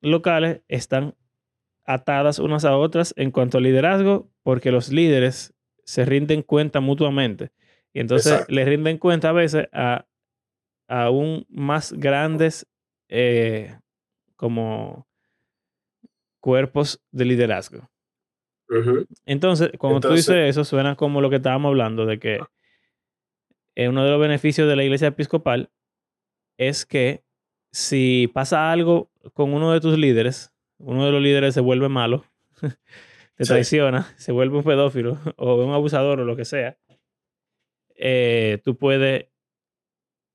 [0.00, 1.14] locales están
[1.84, 7.52] atadas unas a otras en cuanto al liderazgo, porque los líderes se rinden cuenta mutuamente.
[7.92, 8.52] Y entonces Exacto.
[8.52, 10.06] les rinden cuenta a veces a
[10.88, 12.66] aún más grandes
[13.08, 13.78] eh,
[14.36, 15.06] como
[16.40, 17.88] cuerpos de liderazgo.
[19.24, 22.40] Entonces, cuando tú dices eso, suena como lo que estábamos hablando, de que
[23.76, 25.70] eh, uno de los beneficios de la iglesia episcopal
[26.58, 27.24] es que
[27.70, 30.52] si pasa algo con uno de tus líderes,
[30.84, 32.24] uno de los líderes se vuelve malo,
[33.36, 33.48] te Sí.
[33.48, 36.76] traiciona, se vuelve un pedófilo o un abusador o lo que sea,
[37.96, 39.26] eh, tú puedes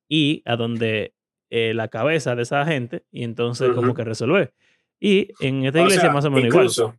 [0.10, 1.14] ir a donde
[1.50, 4.54] eh, la cabeza de esa gente y entonces como que resolver.
[5.00, 6.66] Y en esta O iglesia sea, más o menos igual.
[6.66, 6.96] incluso,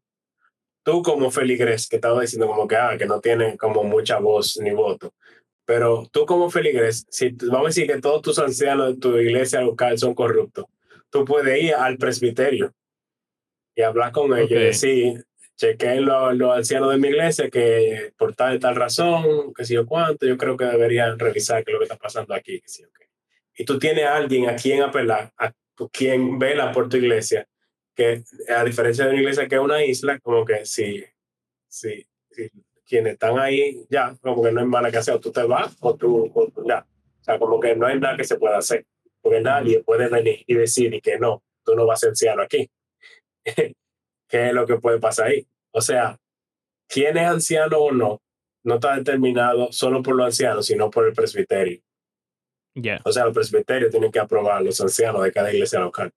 [0.83, 4.59] tú como feligres, que estaba diciendo como que, ah, que no tiene como mucha voz
[4.63, 5.13] ni voto,
[5.65, 9.61] pero tú como feligres, si vamos a decir que todos tus ancianos de tu iglesia
[9.61, 10.65] local son corruptos,
[11.11, 12.73] tú puedes ir al presbiterio
[13.81, 14.51] y hablar con ellos Ok.
[14.53, 15.25] y decir,
[15.57, 19.75] chequeen los, los ancianos de mi iglesia que por tal y tal razón, que sé
[19.75, 22.67] yo cuánto, yo creo que deberían revisar qué es lo que está pasando aquí, que
[22.67, 23.07] qué.
[23.57, 25.53] Y tú tienes a alguien a quien apelar, a
[25.93, 27.47] quien vela por tu iglesia,
[27.95, 31.05] que a diferencia de una iglesia que es una isla, como que si,
[31.69, 32.51] si, si
[32.87, 35.77] quienes están ahí ya, como que no hay nada que hacer, o tú te vas
[35.81, 36.87] o tú, o tú ya.
[37.21, 38.87] O sea, como que no hay nada que se pueda hacer,
[39.21, 42.43] porque nadie puede venir y decir y que no, tú no vas a ser anciano
[42.43, 42.71] aquí.
[44.29, 45.47] ¿Qué es lo que puede pasar ahí?
[45.73, 46.19] O sea,
[46.89, 48.21] quién es anciano o no,
[48.65, 51.81] no está determinado solo por los ancianos, sino por el presbiterio.
[52.75, 53.01] Ya.
[53.05, 56.13] O sea, los presbiterios tienen que aprobar a los ancianos de cada iglesia local.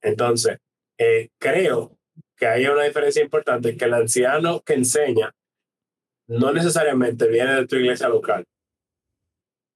[0.00, 0.58] Entonces,
[0.98, 1.98] eh, creo
[2.36, 5.34] que hay una diferencia importante, que el anciano que enseña
[6.28, 8.44] no necesariamente viene de tu iglesia local,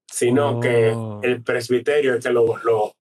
[0.06, 1.20] sino que Oh.
[1.22, 2.92] el presbiterio es que lo, lo,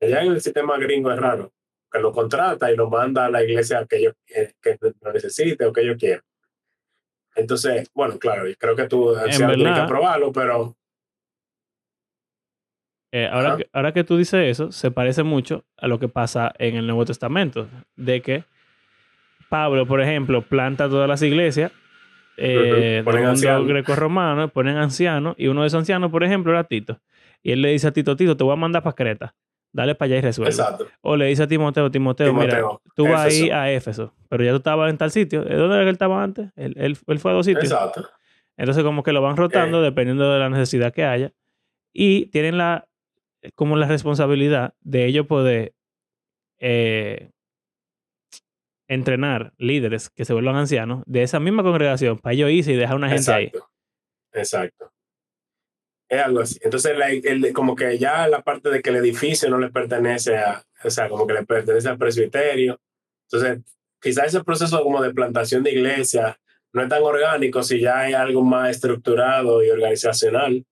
[0.00, 1.52] allá en el sistema gringo es raro,
[1.90, 5.64] que lo contrata y lo manda a la iglesia que, ellos, que, que lo necesite
[5.64, 6.22] o que ellos quieran.
[7.34, 10.76] Entonces, bueno, claro, yo creo que tu anciano tiene que verdad, aprobarlo, pero
[13.12, 13.56] Eh, ahora, Ajá.
[13.58, 16.86] que, ahora que tú dices eso, se parece mucho a lo que pasa en el
[16.86, 18.44] Nuevo Testamento, de que
[19.48, 21.72] Pablo, por ejemplo, planta todas las iglesias
[22.36, 23.68] eh, del mundo ancianos.
[23.68, 27.00] greco-romano, ponen ancianos, y uno de esos ancianos, por ejemplo, era Tito.
[27.42, 29.34] Y él le dice a Tito, Tito, te voy a mandar para Creta,
[29.76, 30.50] dale para allá y resuelve.
[30.50, 30.86] exacto.
[31.02, 32.62] O le dice a Timoteo, Timoteo, mira,
[32.94, 33.54] tú vas a ir Éfeso.
[33.56, 35.42] a Éfeso, pero ya tú estabas en tal sitio.
[35.46, 36.50] ¿Eh, ¿Dónde era que él estaba antes?
[36.56, 37.64] Él, él- él fue a dos sitios.
[37.70, 38.08] Exacto.
[38.56, 39.84] Entonces como que lo van rotando Eh.
[39.84, 41.32] dependiendo de la necesidad que haya.
[41.92, 42.88] Y tienen la
[43.54, 45.72] como la responsabilidad de ellos poder
[46.58, 47.30] eh,
[48.88, 52.96] entrenar líderes que se vuelvan ancianos de esa misma congregación para ellos irse y dejar
[52.96, 53.52] una gente ahí.
[54.32, 54.90] Exacto.
[56.08, 56.58] Es algo así.
[56.62, 60.36] Entonces, la- el- como que ya la parte de que el edificio no le pertenece
[60.36, 62.80] a, o sea, como que le pertenece al presbiterio.
[63.30, 63.64] Entonces,
[64.00, 66.38] quizás ese proceso como de plantación de iglesia
[66.72, 70.64] no es tan orgánico si ya hay algo más estructurado y organizacional.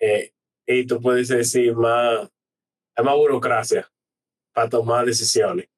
[0.00, 0.32] Eh,
[0.66, 2.28] y tú puedes decir más,
[2.96, 3.88] hay más burocracia
[4.52, 5.68] para tomar decisiones.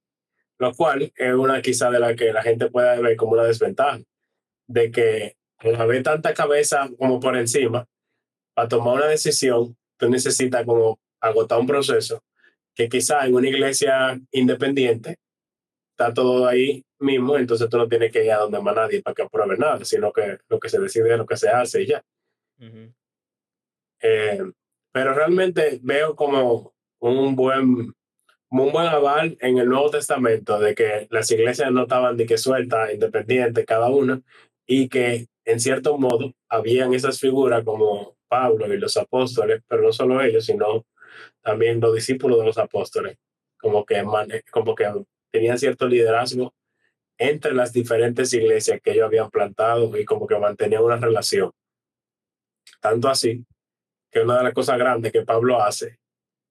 [0.58, 3.98] Lo cual es una quizá de la que la gente puede ver como una desventaja.
[4.68, 7.86] De que al haber tanta cabeza como por encima,
[8.56, 12.22] para tomar una decisión, tú necesitas como agotar un proceso
[12.74, 15.18] que quizá en una iglesia independiente
[15.90, 19.14] está todo ahí mismo, entonces tú no tienes que ir a donde más nadie para
[19.14, 21.86] que apruebe nada, sino que lo que se decide es lo que se hace y
[21.86, 22.02] ya.
[22.58, 22.94] Ujú.
[24.00, 24.42] Eh,
[24.90, 27.94] pero realmente veo como un buen,
[28.50, 32.38] un buen aval en el Nuevo Testamento de que las iglesias no estaban de que
[32.38, 34.22] sueltas, independientes cada una,
[34.66, 39.92] y que en cierto modo habían esas figuras como Pablo y los apóstoles, pero no
[39.92, 40.86] solo ellos, sino
[41.42, 43.16] también los discípulos de los apóstoles,
[43.58, 44.90] como que, mane- como que
[45.30, 46.54] tenían cierto liderazgo
[47.18, 51.50] entre las diferentes iglesias que ellos habían plantado y como que mantenían una relación.
[52.80, 53.44] Tanto así
[54.10, 55.98] que una de las cosas grandes que Pablo hace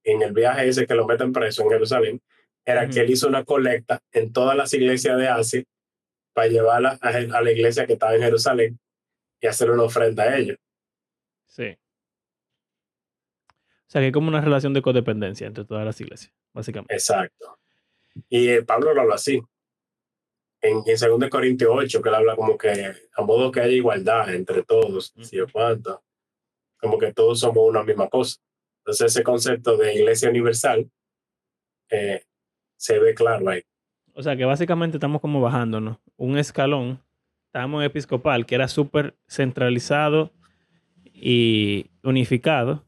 [0.04, 2.22] en el viaje ese que lo meten preso en Jerusalén
[2.66, 5.64] era que él hizo una colecta en todas las iglesias de Asia
[6.34, 8.80] para llevarla a, a la iglesia que estaba en Jerusalén
[9.40, 10.58] y hacer una ofrenda a ellos.
[11.48, 11.78] Sí.
[13.88, 16.94] O sea que hay como una relación de codependencia entre todas las iglesias, básicamente.
[16.94, 17.60] Exacto.
[18.30, 19.42] Y eh, Pablo lo habla así.
[20.62, 24.34] En, en 2 Corintios 8, que él habla como que a modo que haya igualdad
[24.34, 26.04] entre todos, si cuánto,
[26.80, 28.40] como que todos somos una misma cosa.
[28.80, 30.90] Entonces ese concepto de iglesia universal
[31.90, 32.24] eh,
[32.78, 33.62] se ve claro ahí.
[34.14, 37.02] O sea que básicamente estamos como bajándonos un escalón.
[37.48, 40.32] Estábamos en episcopal, que era súper centralizado
[41.04, 42.86] y unificado.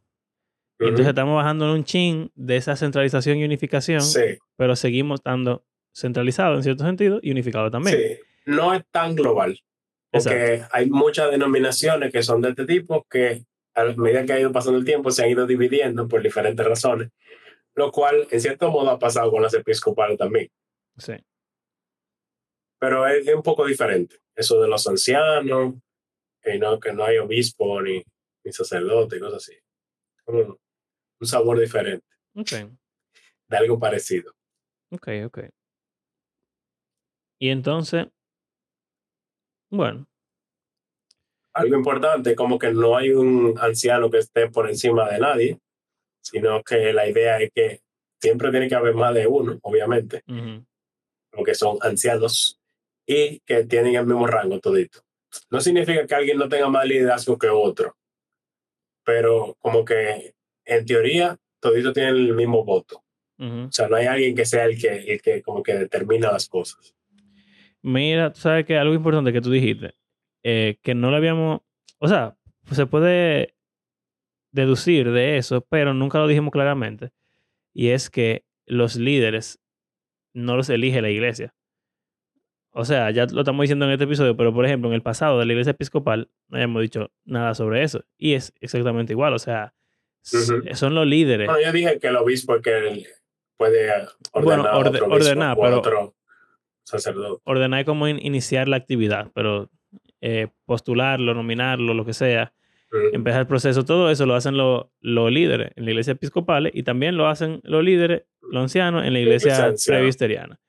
[0.79, 6.57] Entonces estamos bajando un chin de esa centralización y unificación, Sí, pero seguimos estando centralizados
[6.57, 7.97] en cierto sentido y unificados también.
[7.97, 8.19] sí.
[8.45, 9.59] No es tan global.
[10.09, 13.43] Porque hay muchas denominaciones que son de este tipo que
[13.75, 17.09] a medida que ha ido pasando el tiempo se han ido dividiendo por diferentes razones,
[17.75, 20.49] lo cual en cierto modo ha pasado con las episcopales también.
[20.97, 21.13] Sí.
[22.79, 24.15] Pero es, es un poco diferente.
[24.33, 25.73] Eso de los ancianos,
[26.41, 28.01] que no, que no hay obispo ni,
[28.45, 29.53] ni sacerdote y cosas así.
[31.19, 32.51] Un sabor diferente, Ok,
[33.47, 34.33] de algo parecido.
[34.91, 35.39] ok, ok.
[37.39, 38.07] Y entonces,
[39.69, 40.07] bueno,
[41.53, 45.59] Algo importante, como que no hay un anciano que esté por encima de nadie,
[46.21, 47.81] sino que la idea es que
[48.21, 50.21] siempre tiene que haber más de uno, obviamente,
[51.31, 52.59] porque son ancianos
[53.07, 54.99] y que tienen el mismo rango todito.
[55.49, 57.95] No significa que alguien no tenga más liderazgo que otro,
[59.03, 60.35] pero como que
[60.67, 63.03] en teoría todito tienen el mismo voto.
[63.39, 66.49] O sea, no hay alguien que sea el que, el que como que determina las
[66.49, 66.95] cosas.
[67.83, 69.93] Mira, tú sabes que algo importante que tú dijiste,
[70.43, 71.61] eh, que no lo habíamos,
[71.99, 72.35] o sea,
[72.71, 73.55] se puede
[74.51, 77.11] deducir de eso, pero nunca lo dijimos claramente,
[77.73, 79.59] y es que los líderes
[80.33, 81.53] no los elige la iglesia.
[82.71, 85.39] O sea, ya lo estamos diciendo en este episodio, pero por ejemplo, en el pasado
[85.39, 89.39] de la iglesia episcopal no habíamos dicho nada sobre eso, y es exactamente igual, o
[89.39, 89.75] sea,
[90.23, 90.75] s- Ujú.
[90.75, 91.47] son los líderes.
[91.47, 93.05] Bueno, yo dije que el obispo es que
[93.57, 94.09] puede ordenar,
[94.43, 96.15] Bueno, orde- otro ordenar, pero- otro
[96.83, 97.41] sacerdote.
[97.45, 99.69] ordenar cómo in- iniciar la actividad, pero
[100.21, 102.51] eh, postularlo, nominarlo, lo que sea,
[102.91, 103.15] Ujú.
[103.15, 106.83] empezar el proceso, todo eso lo hacen los los líderes en la iglesia episcopal y
[106.83, 110.59] también lo hacen los líderes, los ancianos, en la iglesia presbiteriana.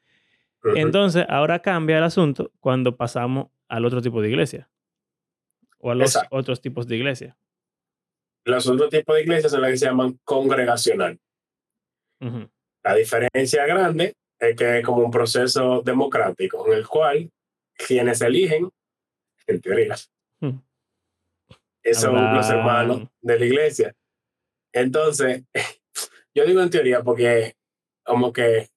[0.64, 0.76] Ujú.
[0.76, 4.68] Entonces, ahora cambia el asunto cuando pasamos al otro tipo de iglesia
[5.78, 6.36] o a los Exacto.
[6.36, 7.36] otros tipos de iglesia.
[8.48, 11.18] Los otros tipos de iglesias son las que se llaman congregacional.
[12.20, 12.50] Ujú.
[12.82, 17.30] La diferencia grande es que es como un proceso democrático en el cual
[17.76, 18.70] quienes eligen,
[19.46, 19.96] en teoría,
[20.40, 20.60] Hmm.
[21.92, 23.94] son los hermanos de la iglesia.
[24.72, 25.44] Entonces,
[26.34, 27.54] yo digo en teoría porque
[28.02, 28.70] como que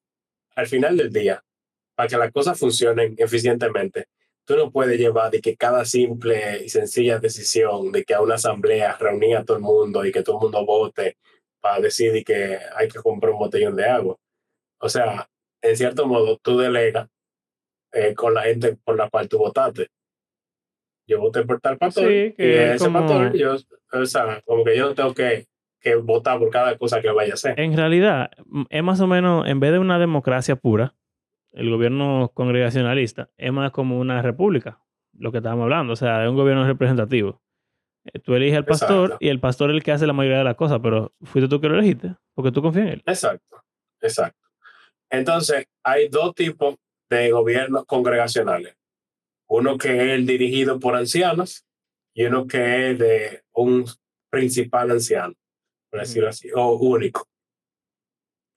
[0.55, 1.41] al final del día,
[1.95, 4.07] para que las cosas funcionen eficientemente,
[4.45, 8.36] tú no puedes llevar de que cada simple y sencilla decisión de que a una
[8.36, 11.17] asamblea reunir a todo el mundo y que todo el mundo vote
[11.62, 14.15] para decidir que hay que comprar un botellón de agua.
[14.80, 15.27] O sea,
[15.62, 17.08] en cierto modo, tú delegas
[17.93, 19.88] eh, con la gente por la cual tú votaste.
[21.08, 23.56] Yo voté por tal pastor Sí, que y es ese como- pastor, yo,
[23.93, 25.45] o sea, como que yo no tengo que,
[25.80, 27.60] que votar por cada cosa que vaya a hacer.
[27.60, 28.32] En realidad,
[28.69, 30.95] es más o menos, en vez de una democracia pura,
[31.51, 34.81] el gobierno congregacionalista es más como una república,
[35.13, 37.41] lo que estábamos hablando, o sea, es un gobierno representativo.
[38.05, 39.25] Eh, Tú eliges al pastor Exacto.
[39.25, 41.59] y el pastor es el que hace la mayoría de las cosas, pero fuiste tú
[41.59, 43.03] que lo elegiste, porque tú confías en él.
[43.05, 43.63] Exacto,
[44.01, 44.47] exacto.
[45.09, 46.75] Entonces, hay dos tipos
[47.09, 48.77] de gobiernos congregacionales.
[49.47, 51.65] Uno que es el dirigido por ancianos
[52.13, 53.85] y uno que es de un
[54.29, 55.33] principal anciano,
[55.89, 57.27] por decirlo así, o único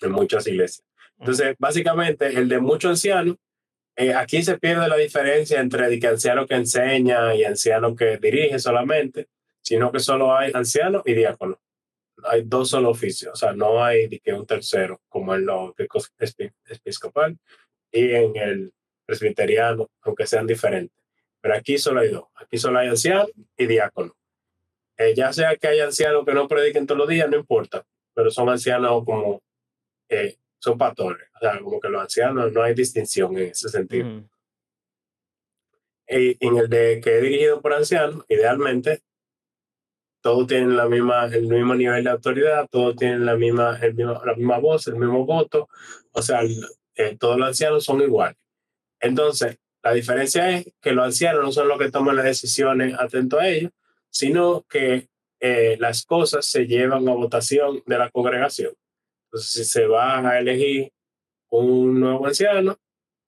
[0.01, 0.87] en muchas iglesias.
[1.19, 3.37] Entonces, básicamente, el de muchos ancianos,
[3.97, 8.19] eh, aquí se pierde la diferencia entre de que anciano que enseña y anciano que
[8.19, 9.29] dirige solamente,
[9.63, 11.61] sino que solo hay anciano y diácono.
[12.25, 15.75] Hay dos solo oficios, o sea, no hay de que un tercero, como en lo
[16.69, 17.39] episcopal
[17.93, 18.73] y en el
[19.07, 20.97] presbiteriano, aunque sean diferentes.
[21.41, 22.25] Pero aquí solo hay dos.
[22.37, 23.27] Aquí solo hay anciano
[23.57, 24.17] y diácono.
[24.97, 27.85] Eh, ya sea que hay ancianos que no prediquen todos los días, no importa,
[28.15, 29.43] pero son ancianos como,
[30.09, 31.29] eh, son pastores.
[31.37, 34.07] O sea, como que los ancianos no hay distinción en ese sentido.
[36.09, 39.03] Y en el de que es dirigido por ancianos, idealmente,
[40.23, 44.21] todos tienen la misma, el mismo nivel de autoridad, todos tienen la misma, el mismo,
[44.25, 45.69] la misma voz, el mismo voto.
[46.13, 46.65] O sea, el-
[46.97, 48.37] eh, todos los ancianos son iguales.
[49.01, 53.39] Entonces, la diferencia es que los ancianos no son los que toman las decisiones atento
[53.39, 53.71] a ellos,
[54.11, 55.09] sino que
[55.41, 58.73] eh, las cosas se llevan a votación de la congregación.
[59.35, 60.93] Entonces, si se va a elegir
[61.51, 62.79] un nuevo anciano,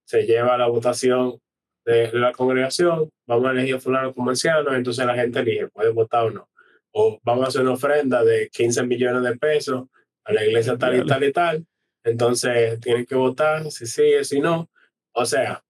[0.07, 1.41] se lleva a la votación
[1.85, 5.91] de la congregación, vamos a elegir a fulano como anciano, entonces la gente elige, puede
[5.91, 6.49] votar o no.
[6.93, 9.89] O vamos a hacer una ofrenda de 15 millones de pesos
[10.25, 11.67] a la iglesia tal y tal y tal,
[12.05, 14.71] Entonces tienen que votar si sí, si no.
[15.13, 15.65] O sea,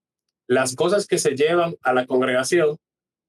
[0.47, 2.77] las cosas que se llevan a la congregación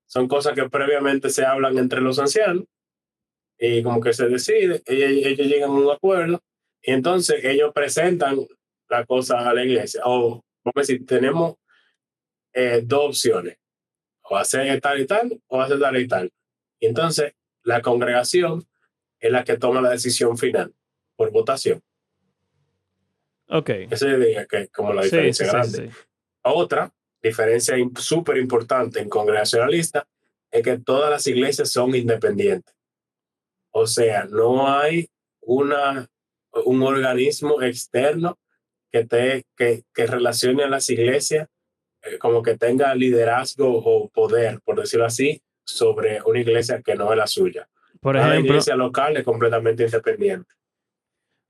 [0.07, 2.65] son cosas que previamente se hablan entre los ancianos
[3.57, 6.43] y como que se decide, ellos, ellos llegan a un acuerdo
[6.81, 8.47] y entonces ellos presentan
[8.89, 10.01] la cosa a la iglesia.
[10.05, 11.55] O, vamos a decir, tenemos
[12.53, 13.57] eh, dos opciones,
[14.23, 16.31] o hacer tal y tal, o hacer tal y tal.
[16.79, 18.67] Y entonces la congregación
[19.19, 20.73] es la que toma la decisión final
[21.15, 21.81] por votación.
[23.49, 23.69] Ok.
[23.89, 25.91] Esa es que como la diferencia grande.
[26.43, 30.07] Otra diferencia súper importante en congregacionalista
[30.51, 32.73] es que todas las iglesias son independientes.
[33.71, 35.09] O sea, no hay
[35.41, 36.09] una,
[36.65, 38.37] un organismo externo
[38.91, 41.47] que, te, que, que relacione a las iglesias
[42.03, 47.11] eh, como que tenga liderazgo o poder, por decirlo así, sobre una iglesia que no
[47.11, 47.67] es la suya.
[47.99, 50.53] Por ejemplo, la iglesia local es completamente independiente.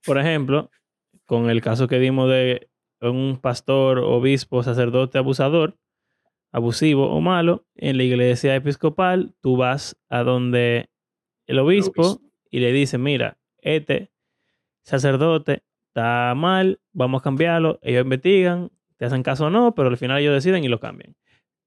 [0.05, 0.71] Por ejemplo,
[1.25, 2.69] con el caso que dimos de
[3.01, 5.77] un pastor, obispo, sacerdote abusador,
[6.51, 10.89] abusivo o malo, en la iglesia episcopal tú vas a donde
[11.45, 14.09] el obispo, y le dice, mira, este
[14.87, 19.97] sacerdote está mal, vamos a cambiarlo, ellos investigan, te hacen caso o no, pero al
[19.97, 21.15] final ellos deciden y lo cambian.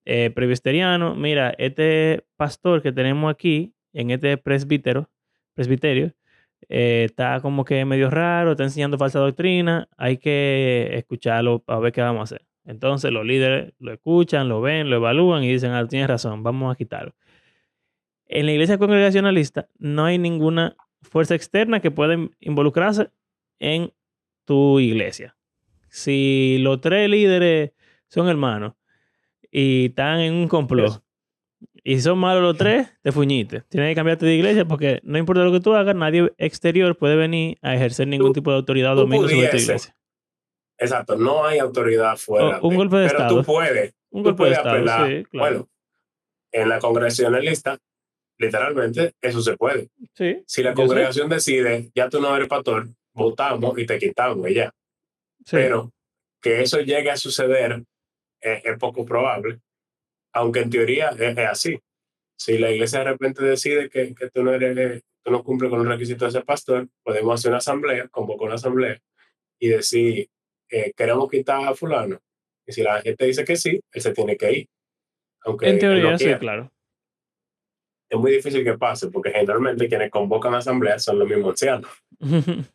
[0.06, 5.10] Eh, presbiteriano, mira, este pastor que tenemos aquí, en este presbítero,
[5.54, 6.14] presbiterio,
[6.68, 11.92] eh, está como que medio raro, está enseñando falsa doctrina, hay que escucharlo para ver
[11.92, 12.46] qué vamos a hacer.
[12.64, 16.72] Entonces los líderes lo escuchan, lo ven, lo evalúan y dicen, ah, tienes razón, vamos
[16.72, 17.12] a quitarlo.
[18.26, 23.10] En la iglesia congregacionalista no hay ninguna fuerza externa que pueda involucrarse
[23.58, 23.92] en
[24.44, 25.36] tu iglesia.
[25.88, 27.72] Si los tres líderes
[28.08, 28.74] son hermanos
[29.50, 31.02] y están en un complot
[31.82, 33.62] y si son malos los tres, te fuñiste.
[33.68, 37.16] Tienes que cambiarte de iglesia porque no importa lo que tú hagas, nadie exterior puede
[37.16, 39.96] venir a ejercer ningún tipo de autoridad o dominio sobre tu iglesia.
[40.78, 42.58] Exacto, no hay autoridad fuera.
[42.62, 43.40] un golpe de pero Estado.
[43.40, 43.94] tú puedes.
[44.10, 45.08] Un golpe de Estado, apelar.
[45.08, 45.50] sí, claro.
[45.50, 45.68] Bueno,
[46.52, 47.78] en la congregacionalista,
[48.40, 49.88] literalmente, eso se puede.
[50.14, 50.76] Sí, Si la sé.
[50.76, 54.74] congregación decide, ya tú no eres pastor, votamos y te quitamos y ya.
[55.44, 55.56] Sí.
[55.56, 55.92] Pero
[56.40, 57.82] que eso llegue a suceder
[58.40, 59.60] es, es poco probable,
[60.32, 61.78] aunque en teoría es, es así.
[62.38, 65.80] Si la iglesia de repente decide que, que tú, no eres, tú no cumples con
[65.80, 68.98] los requisitos de ser pastor, podemos hacer una asamblea, convocar una asamblea
[69.58, 70.30] y decir,
[70.70, 72.18] eh, queremos quitar a fulano.
[72.66, 74.68] Y si la gente dice que sí, él se tiene que ir.
[75.42, 76.72] Aunque en teoría, no sí, claro.
[78.10, 81.90] Es muy difícil que pase, porque generalmente quienes convocan asambleas son los mismos ancianos.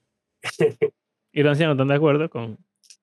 [1.34, 2.58] y los ancianos están de acuerdo con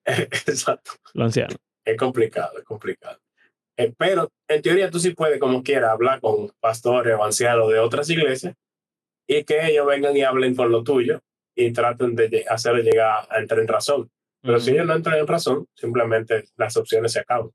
[0.05, 0.91] Exacto.
[1.13, 1.55] los ancianos.
[1.85, 3.19] Es complicado, es complicado.
[3.77, 7.79] Eh, pero en teoría tú sí puedes, como quiera, hablar con pastores o ancianos de
[7.79, 8.55] otras iglesias
[9.27, 11.19] y que ellos vengan y hablen con lo tuyo
[11.55, 14.09] y traten de hacerlo llegar a entrar en razón.
[14.41, 14.75] Pero si Ujú.
[14.77, 17.51] ellos no entran en razón, simplemente las opciones se acaban.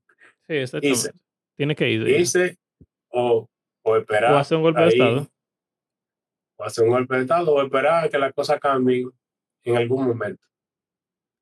[0.47, 0.87] Sí, exactamente.
[0.87, 1.11] Irse.
[1.57, 2.07] Tienes que ir.
[2.07, 2.57] Irse
[3.09, 3.47] o,
[3.83, 4.33] o esperar.
[4.33, 5.27] O hacer un golpe de Estado.
[6.57, 9.11] O hacer un golpe de Estado o esperar a que las cosas cambien
[9.63, 10.43] en algún momento.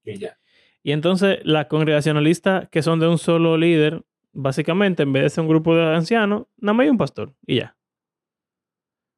[0.03, 0.38] Y ya.
[0.83, 5.41] Y entonces, las congregacionalistas que son de un solo líder, básicamente, en vez de ser
[5.41, 7.33] un grupo de ancianos, nada más hay un pastor.
[7.45, 7.75] Y ya.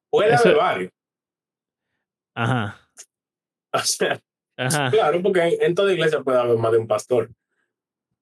[0.10, 0.92] Puede Eso- haber varios.
[2.36, 2.80] Ajá.
[3.72, 4.20] O sea,
[4.58, 4.90] Ajá.
[4.90, 7.30] Claro, porque en toda iglesia puede haber más de un pastor.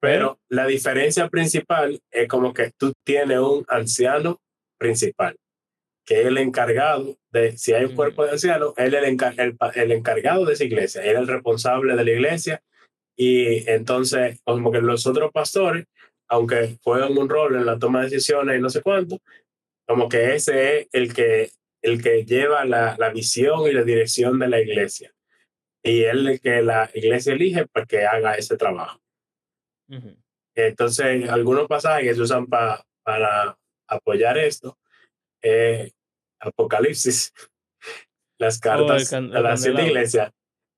[0.01, 4.39] Pero la diferencia principal es como que tú tienes un anciano
[4.77, 5.35] principal,
[6.05, 7.95] que es el encargado de, si hay un Ujú.
[7.97, 11.17] cuerpo de ancianos, él es el, encar- el el encargado de esa iglesia, él es
[11.19, 12.61] el responsable de la iglesia.
[13.15, 15.85] Y entonces, como que los otros pastores,
[16.27, 19.19] aunque juegan un rol en la toma de decisiones y no sé cuánto,
[19.87, 21.49] como que ese es el que,
[21.81, 25.13] el que lleva la, la visión y la dirección de la iglesia
[25.83, 28.99] y él es el que la iglesia elige para que haga ese trabajo.
[30.55, 33.57] Entonces, algunos pasajes se usan pa- para
[33.87, 34.77] apoyar esto,
[35.41, 35.91] eh,
[36.39, 37.33] Apocalipsis,
[38.37, 40.31] las cartas can- a las siete iglesias,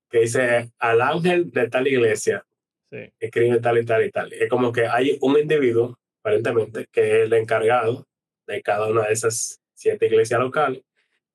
[0.08, 2.44] que dice al ángel de tal iglesia,
[2.90, 3.12] Sí.
[3.20, 4.32] escribe tal y tal y tal.
[4.32, 8.06] Es como que hay un individuo, aparentemente, que es el encargado
[8.46, 10.82] de cada una de esas siete iglesias locales.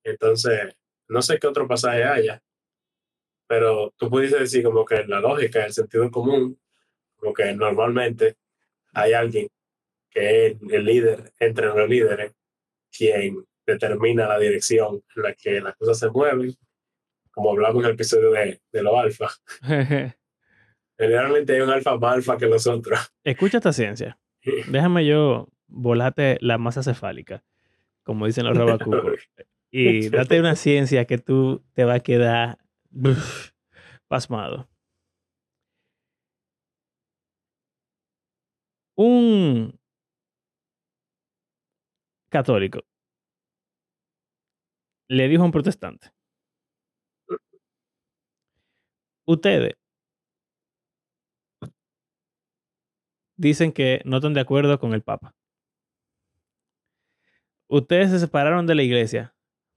[0.03, 0.75] Entonces,
[1.07, 2.41] no sé qué otro pasaje haya,
[3.47, 6.59] pero tú pudiste decir como que la lógica, el sentido común,
[7.15, 8.35] como que normalmente
[8.93, 9.47] hay alguien
[10.15, 12.33] que es el líder entre los líderes,
[12.97, 16.55] quien determina la dirección en la que las cosas se mueven,
[17.31, 19.27] como hablamos en el episodio de, de los alfa.
[20.97, 22.97] Generalmente hay un alfa más alfa que nosotros.
[23.25, 24.17] Escucha esta ciencia.
[24.69, 27.43] Déjame yo volate la masa cefálica,
[28.03, 29.19] como dicen los robacubos.
[29.71, 32.59] y date una ciencia que tú te va a quedar
[34.07, 34.69] pasmado.
[38.97, 39.77] Un
[42.35, 42.81] católico
[45.07, 46.11] le dijo a un protestante,
[49.25, 49.75] ustedes
[53.37, 55.33] dicen que no están de acuerdo con el Papa.
[57.69, 59.33] Ustedes se separaron de la iglesia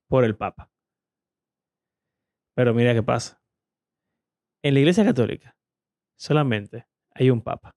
[0.08, 0.68] por el Papa.
[2.54, 3.40] Pero mira qué pasa.
[4.62, 5.56] En la iglesia católica
[6.16, 7.76] solamente hay un Papa.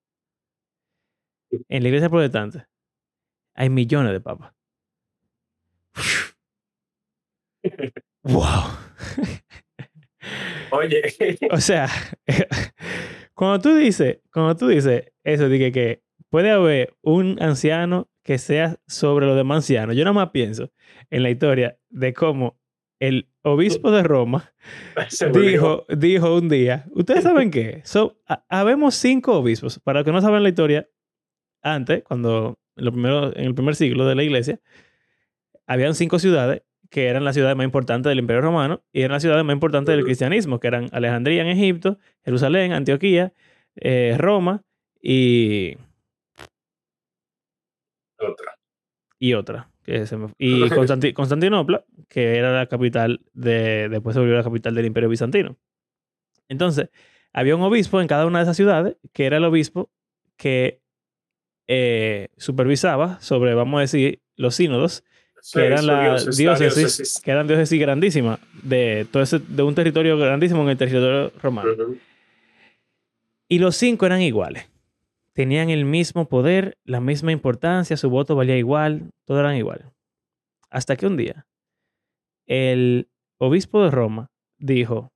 [1.70, 2.72] En la iglesia protestante
[3.54, 4.54] hay millones de papas.
[8.24, 8.64] ¡Wow!
[10.72, 11.02] Oye,
[11.52, 11.88] O sea,
[13.34, 18.78] cuando tú dices, cuando tú dices eso, dije que puede haber un anciano que sea
[18.88, 19.96] sobre los demás ancianos.
[19.96, 20.72] Yo nada más pienso
[21.10, 22.60] en la historia de cómo
[23.00, 24.54] el obispo de Roma
[25.34, 27.82] dijo, dijo un día, ¿ustedes saben qué?
[27.84, 29.80] So, ha- habemos cinco obispos.
[29.80, 30.88] Para los que no saben la historia,
[31.64, 34.60] antes, cuando en, lo primero, en el primer siglo de la iglesia,
[35.72, 39.22] habían cinco ciudades que eran las ciudades más importantes del Imperio Romano y eran las
[39.22, 43.32] ciudades más importantes del cristianismo, que eran Alejandría en Egipto, Jerusalén, Antioquía,
[43.76, 44.64] eh, Roma
[45.02, 45.78] y,
[48.20, 48.58] otra.
[49.20, 49.68] y otra.
[49.84, 53.88] Que se me- y Constanti- Constantinopla, que era la capital de.
[53.90, 55.58] Después se volvió la capital del Imperio Bizantino.
[56.50, 56.90] Entonces,
[57.34, 59.90] había un obispo en cada una de esas ciudades, que era el obispo
[60.38, 60.82] que
[61.68, 65.04] eh, supervisaba sobre, vamos a decir, los sínodos,
[65.42, 70.18] Sí, que eran las diócesis, que eran diócesis grandísimas de todo ese, de un territorio
[70.18, 71.72] grandísimo en el territorio romano.
[71.74, 71.98] Ujú.
[73.50, 74.70] Y los cinco eran iguales.
[75.34, 79.86] Tenían el mismo poder, la misma importancia, su voto valía igual, todo eran iguales.
[80.70, 81.46] Hasta que un día
[82.48, 84.28] el obispo de Roma
[84.60, 85.10] dijo,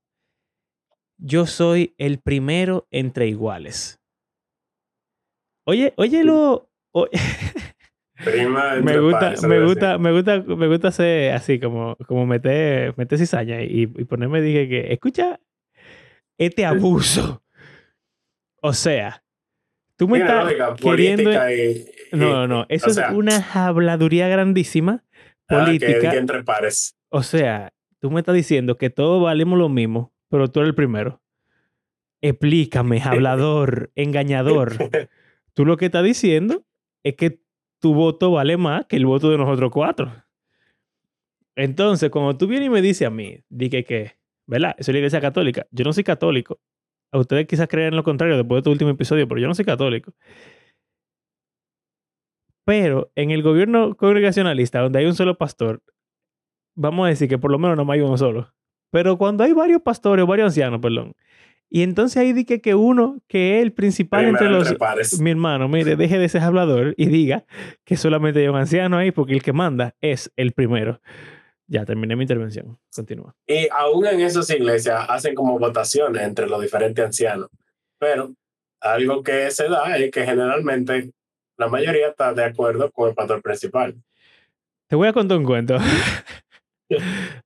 [1.17, 3.99] yo soy el primero entre iguales.
[5.65, 6.69] Oye, oye lo...
[6.91, 7.07] o-
[8.25, 12.93] Prima me gusta, pares, me gusta, me gusta, me gusta hacer así como, como meter,
[12.97, 15.39] meter cizaña y, y ponerme dije que, escucha
[16.37, 17.43] este abuso.
[18.61, 19.23] O sea,
[19.95, 21.31] tú me estás lógica, queriendo...
[21.31, 22.65] y, y- No, no, no.
[22.69, 25.11] Eso sea, es una habladuría grandísima ah,
[25.47, 26.11] que- política.
[26.11, 26.97] que entre pares.
[27.09, 30.75] O sea, tú me estás diciendo que todos valemos lo mismo, pero tú eres el
[30.75, 31.21] primero.
[32.21, 34.73] Explícame, hablador, engañador.
[35.53, 36.65] Tú lo que estás diciendo
[37.03, 37.39] es que
[37.85, 40.11] tu voto vale más que el voto de nosotros cuatro.
[41.55, 44.13] Entonces, cuando tú vienes y me dices a mí, dije que,
[44.47, 44.75] ¿verdad?
[44.79, 45.67] Soy la iglesia católica.
[45.69, 46.59] Yo no soy católico.
[47.11, 49.65] A ustedes quizás creen lo contrario después de tu último episodio, pero yo no soy
[49.65, 50.15] católico.
[52.65, 55.83] Pero en el gobierno congregacionalista, donde hay un solo pastor,
[56.75, 58.51] vamos a decir que por lo menos no hay uno solo.
[58.89, 61.13] Pero cuando hay varios pastores, varios ancianos, perdón,
[61.69, 64.67] y entonces ahí dije que uno, que es el principal Primero entre los...
[64.67, 65.19] entre pares.
[65.19, 67.45] Mi hermano, mire, deje de ser hablador y diga
[67.83, 71.01] que solamente hay un anciano ahí porque el que manda es el primero.
[71.67, 72.77] Ya terminé mi intervención.
[72.95, 73.35] Continúa.
[73.47, 77.49] Y aún en esas iglesias hacen como votaciones entre los diferentes ancianos.
[77.97, 78.33] Pero
[78.81, 81.11] algo que se da es que generalmente
[81.57, 83.95] la mayoría está de acuerdo con el pastor principal.
[84.87, 85.77] Te voy a contar un cuento.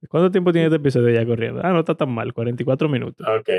[0.09, 1.61] ¿Cuánto tiempo tiene este episodio ya corriendo?
[1.63, 3.25] Ah, no está tan mal, 44 minutos.
[3.27, 3.49] Ok.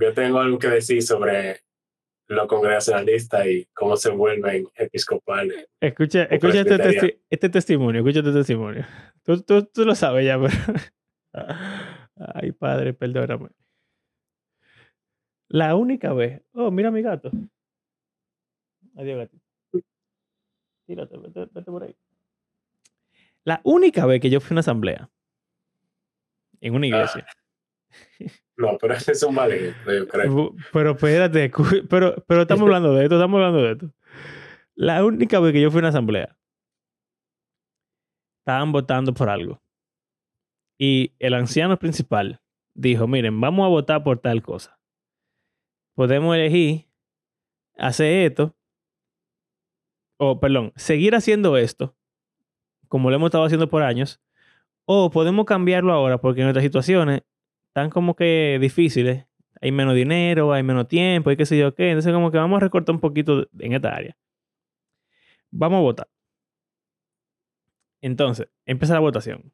[0.00, 1.60] Yo tengo algo que decir sobre
[2.28, 5.66] los congregacionalistas y cómo se vuelven episcopales.
[5.80, 8.84] Escucha, escucha este, testi- este testimonio, escucha este testimonio.
[9.24, 10.52] Tú, tú, tú lo sabes ya, pero...
[12.34, 13.48] Ay, padre, perdóname.
[15.48, 16.42] La única vez...
[16.52, 17.30] Oh, mira mi gato.
[18.96, 19.36] Adiós, gato.
[20.86, 21.96] Tírate, vete, vete por ahí.
[23.44, 25.10] La única vez que yo fui a una asamblea
[26.60, 27.26] en una iglesia.
[28.60, 30.54] No, pero ese es un yo creo.
[30.72, 31.50] Pero espérate,
[31.88, 33.94] pero, pero estamos hablando de esto, estamos hablando de esto.
[34.74, 36.36] La única vez que yo fui a una asamblea,
[38.40, 39.62] estaban votando por algo.
[40.78, 42.40] Y el anciano principal
[42.74, 44.78] dijo, miren, vamos a votar por tal cosa.
[45.94, 46.86] Podemos elegir
[47.76, 48.54] hacer esto,
[50.18, 51.96] o perdón, seguir haciendo esto,
[52.88, 54.20] como lo hemos estado haciendo por años,
[54.84, 57.22] o podemos cambiarlo ahora porque nuestras situaciones
[57.68, 59.26] están como que difíciles.
[59.60, 61.90] Hay menos dinero, hay menos tiempo, hay qué sé yo qué.
[61.90, 64.16] Entonces como que vamos a recortar un poquito en esta área.
[65.50, 66.08] Vamos a votar.
[68.00, 69.52] Entonces, empieza la votación.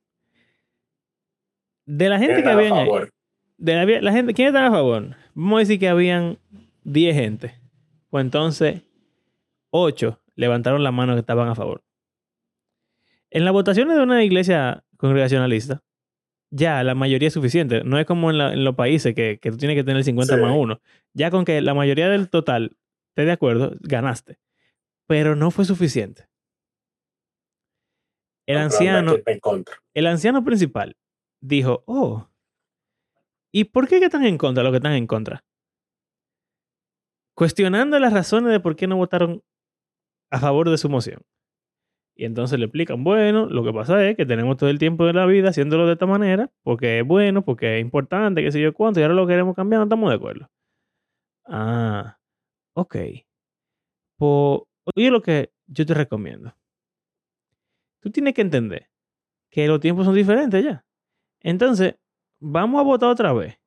[1.85, 2.89] De la gente que Era a había ahí,
[3.59, 5.17] de la, la gente, ¿quién estaba a favor?
[5.35, 6.39] Vamos a decir que habían
[6.85, 7.55] 10 gente.
[8.11, 8.83] Pues entonces,
[9.71, 11.83] 8 levantaron la mano que estaban a favor.
[13.31, 15.83] En las votaciones de una iglesia congregacionalista,
[16.51, 17.83] ya la mayoría es suficiente.
[17.85, 20.37] No es como en, la- en los países que, que tú tienes que tener 50
[20.37, 20.41] Sí.
[20.41, 20.81] más 1.
[21.15, 22.77] Ya con que la mayoría del total
[23.11, 24.39] esté de acuerdo, ganaste.
[25.09, 26.29] pero no fue suficiente.
[28.49, 29.15] El No, anciano,
[29.95, 30.97] el anciano principal
[31.41, 32.29] dijo, oh,
[33.53, 35.45] ¿y por qué que están en contra los que están en contra?
[37.37, 39.43] Cuestionando las razones de por qué no votaron
[40.31, 41.23] a favor de su moción.
[42.19, 45.13] Y entonces le explican, bueno, lo que pasa es que tenemos todo el tiempo de
[45.13, 48.73] la vida haciéndolo de esta manera, porque es bueno, porque es importante, qué sé yo
[48.73, 50.49] cuánto, y ahora lo queremos cambiar, no estamos de acuerdo.
[51.45, 52.19] Ah,
[52.75, 52.97] ok.
[54.19, 54.61] Pues,
[54.97, 56.55] oye lo que yo te recomiendo.
[58.01, 58.89] Tú tienes que entender
[59.51, 60.87] que los tiempos son diferentes ya.
[61.41, 61.97] Entonces,
[62.41, 63.59] vamos a votar otra vez.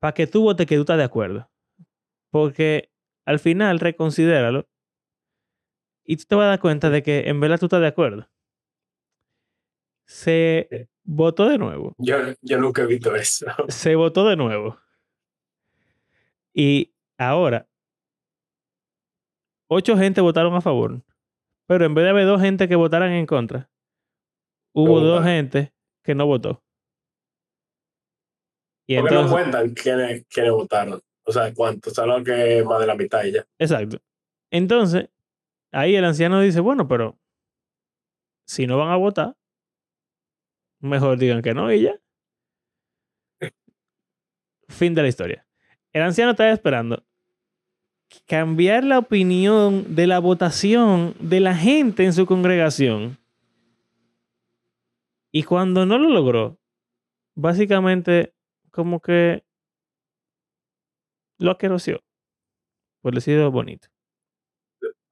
[0.00, 1.48] Para que tú votes que tú estás de acuerdo.
[2.30, 2.90] Porque
[3.24, 4.66] al final, reconsidéralo.
[6.06, 8.28] Y tú te vas a dar cuenta de que en verdad tú estás de acuerdo.
[10.06, 10.88] Se Sí.
[11.04, 11.94] votó de nuevo.
[11.98, 13.46] Yo, yo nunca he visto eso.
[13.68, 14.78] Se votó de nuevo.
[16.54, 17.68] Y ahora,
[19.68, 21.02] ocho gente votaron a favor.
[21.66, 23.68] Pero en vez de haber dos gente que votaran en contra,
[24.72, 25.72] hubo No dos gente
[26.04, 26.62] que no votó.
[28.88, 31.00] Y Porque no entonces, cuentan quiénes, quiénes votaron.
[31.24, 31.92] O sea, cuántos.
[31.92, 33.44] Solo que más de la mitad y ya.
[33.58, 33.98] exacto.
[34.52, 35.10] Entonces,
[35.72, 37.18] ahí el anciano dice, bueno, pero
[38.46, 39.36] si no van a votar,
[40.80, 42.00] mejor digan que no y ya.
[44.68, 45.46] Fin de la historia.
[45.92, 47.04] El anciano estaba esperando
[48.26, 53.18] cambiar la opinión de la votación de la gente en su congregación.
[55.32, 56.58] Y cuando no lo logró,
[57.34, 58.34] básicamente
[58.70, 59.44] como que
[61.38, 62.02] lo aqueroció.
[63.00, 63.88] Por decirlo bonito.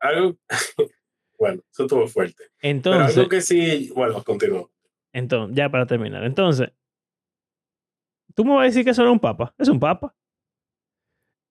[0.05, 0.37] Algo.
[1.39, 2.45] bueno, eso estuvo fuerte.
[2.61, 3.91] Pero Entonces, algo que sí.
[3.95, 4.71] Bueno, continúo.
[5.13, 6.25] entonces, ya para terminar.
[6.25, 6.69] Entonces,
[8.35, 9.55] tú me vas a decir que eso no es un papa.
[9.59, 10.15] Es un papa.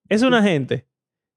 [0.07, 0.87] Es una gente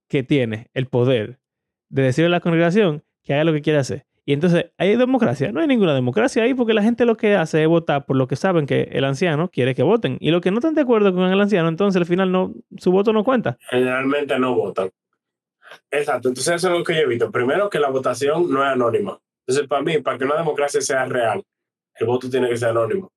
[0.08, 1.40] que tiene el poder
[1.88, 4.06] de decirle a la congregación que haga lo que quiera hacer.
[4.26, 5.52] Y entonces, ¿hay democracia?
[5.52, 8.26] No hay ninguna democracia ahí porque la gente lo que hace es votar por lo
[8.26, 10.18] que saben que el anciano quiere que voten.
[10.20, 12.90] Y los que no están de acuerdo con el anciano, entonces al final no, su
[12.90, 13.56] voto no cuenta.
[13.70, 14.90] Generalmente no votan.
[15.90, 16.28] Exacto.
[16.28, 17.30] Entonces, eso es lo que yo he visto.
[17.30, 19.18] Primero, que la votación no es anónima.
[19.46, 21.42] Entonces, para mí, para que una democracia sea real,
[21.94, 23.12] el voto tiene que ser anónimo.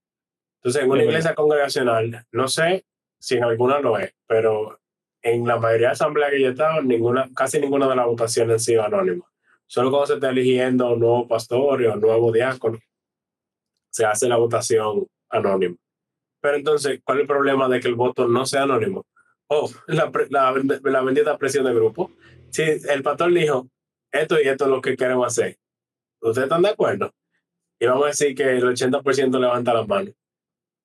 [0.61, 2.85] Entonces, en una iglesia congregacional, no sé
[3.19, 4.79] si en alguna lo es, pero
[5.21, 8.53] en la mayoría de asambleas que yo he estado, ninguna, casi ninguna de las votaciones
[8.53, 9.29] han sido anónimas.
[9.67, 12.79] Solo cuando se está eligiendo un nuevo pastor o un nuevo diácono,
[13.91, 15.75] se hace la votación anónima.
[16.41, 19.05] Pero entonces, ¿cuál es el problema de que el voto no sea anónimo?
[19.47, 20.53] Oh, la, la,
[20.83, 22.11] la bendita presión de grupo.
[22.51, 23.67] Si el pastor dijo,
[24.11, 25.57] esto y esto es lo que queremos hacer,
[26.21, 27.13] ¿ustedes están de acuerdo?
[27.79, 30.11] Y vamos a decir que el 80% levanta la mano.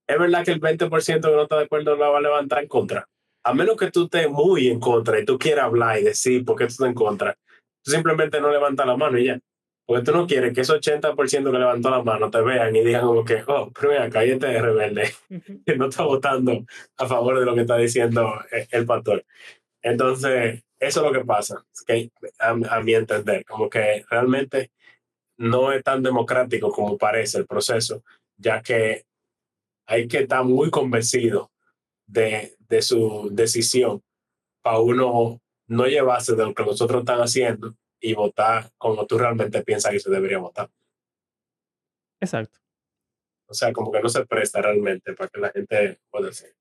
[0.07, 2.69] Es verdad que el 20% que no está de acuerdo la va a levantar en
[2.69, 3.09] contra.
[3.43, 6.57] A menos que tú estés muy en contra y tú quieras hablar y decir por
[6.57, 7.37] qué tú estás en contra,
[7.83, 9.41] tú simplemente no levantas la mano y ya.
[9.87, 13.05] Porque tú no quieres que ese 80% que levantó la mano te vean y digan
[13.05, 15.15] como que, oh, pero mira, cállate de rebelde
[15.67, 16.65] que no está votando
[16.97, 19.25] a favor de lo que está diciendo eh, el pastor.
[19.83, 24.71] Entonces, eso es lo que pasa, que a, a mi entender, como que realmente
[25.37, 28.05] no es tan democrático como parece el proceso,
[28.37, 29.05] ya que
[29.87, 31.51] hay que estar muy convencido
[32.07, 34.03] de, de su decisión
[34.63, 39.19] para uno no llevarse de lo que los otros están haciendo y votar como tú
[39.19, 40.71] realmente piensas que se debería votar.
[42.21, 42.59] Exacto.
[43.47, 46.55] O sea, como que no se presta realmente para que la gente pueda hacer.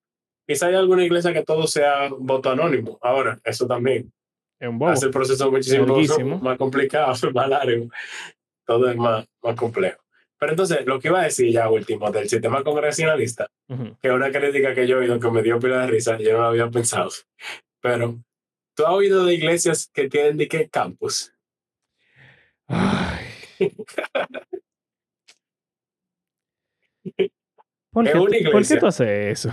[0.46, 2.98] Quizá hay alguna iglesia que todo sea voto anónimo.
[3.02, 4.12] Ahora, eso también
[4.60, 4.92] Es un bobo.
[4.92, 6.40] hace el proceso muchísimo Larguísimo.
[6.40, 7.88] más complicado, más largo.
[8.66, 10.02] Todo es más, más complejo.
[10.40, 13.96] Pero entonces, lo que iba a decir ya último del sistema congresionalista, Ujú.
[14.02, 16.34] que es una crítica que yo he oído que me dio pila de risa, yo
[16.34, 17.10] no lo había pensado.
[17.82, 18.18] Pero,
[18.76, 21.34] ¿tú has oído de iglesias que tienen de qué campus?
[22.68, 23.28] Ay.
[27.94, 29.10] ¿Por Es qué, una ¿Por qué tú haces
[29.46, 29.52] eso?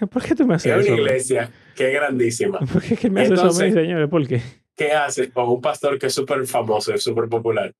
[0.10, 0.86] ¿Por qué tú me haces Es eso?
[0.86, 1.02] una a mí?
[1.02, 2.58] iglesia que es grandísima.
[2.60, 4.08] ¿Por qué que me haces eso a mí, señores?
[4.08, 4.40] ¿Por qué?
[4.76, 5.30] ¿qué hace?
[5.34, 7.72] O un pastor que es súper famoso, es súper popular.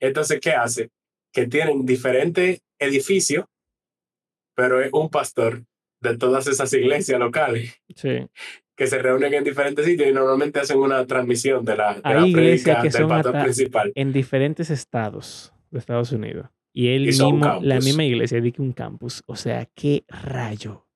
[0.00, 0.90] Entonces, ¿qué hace?
[1.32, 3.46] Que tienen diferentes edificios,
[4.54, 5.64] pero es un pastor
[6.00, 8.28] de todas esas iglesias locales Sí.
[8.76, 12.30] que se reúnen en diferentes sitios y normalmente hacen una transmisión de la, de Hay
[12.30, 13.92] la prédica que del pastor principal.
[13.94, 16.46] En diferentes estados de Estados Unidos.
[16.78, 19.22] Y él mismo, la misma iglesia, dice un campus.
[19.24, 20.86] O sea, qué rayo.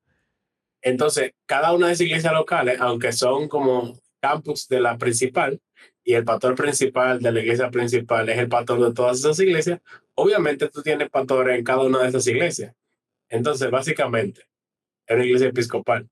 [0.83, 5.59] Entonces, cada una de esas iglesias locales, aunque son como campus de la principal,
[6.05, 9.81] y el pastor principal de la iglesia principal es el pastor de todas esas iglesias,
[10.16, 12.74] obviamente tú tienes pastores en cada una de esas iglesias.
[13.31, 14.43] Entonces, básicamente,
[15.07, 16.11] es una iglesia episcopal.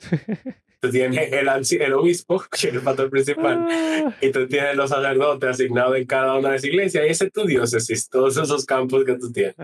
[0.80, 1.48] tú tienes el,
[1.82, 6.06] el obispo, que es el pastor principal, Ah, y tú tienes los sacerdotes asignados en
[6.06, 9.32] cada una de las iglesias, y ese es tu diócesis, todos esos campos que tú
[9.32, 9.56] tienes.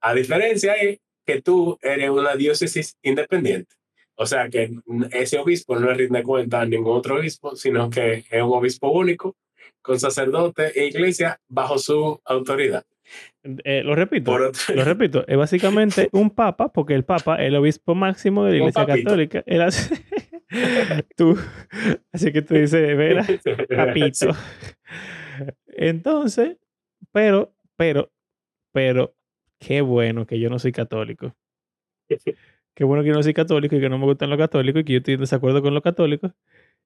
[0.00, 3.74] A diferencia es que tú eres una diócesis independiente.
[4.16, 4.70] O sea que
[5.10, 8.90] ese obispo no le rinde cuenta a ningún otro obispo, sino que es un obispo
[8.92, 9.34] único,
[9.82, 12.84] con sacerdote e iglesia bajo su autoridad.
[13.64, 14.30] eh, lo repito.
[14.30, 18.56] Por Lo repito, es básicamente un papa, porque el papa el obispo máximo de la
[18.58, 19.44] iglesia católica.
[19.66, 20.04] Hace-
[21.16, 21.36] tú,
[22.12, 23.24] así que tú dices, vera,
[23.76, 24.28] papito.
[25.68, 26.58] Entonces,
[27.12, 28.12] pero, pero,
[28.72, 29.14] pero,
[29.58, 31.34] qué bueno que yo no soy católico.
[32.74, 34.84] Qué bueno que yo no soy católico y que no me gustan los católicos y
[34.84, 36.32] que yo estoy en desacuerdo con los católicos.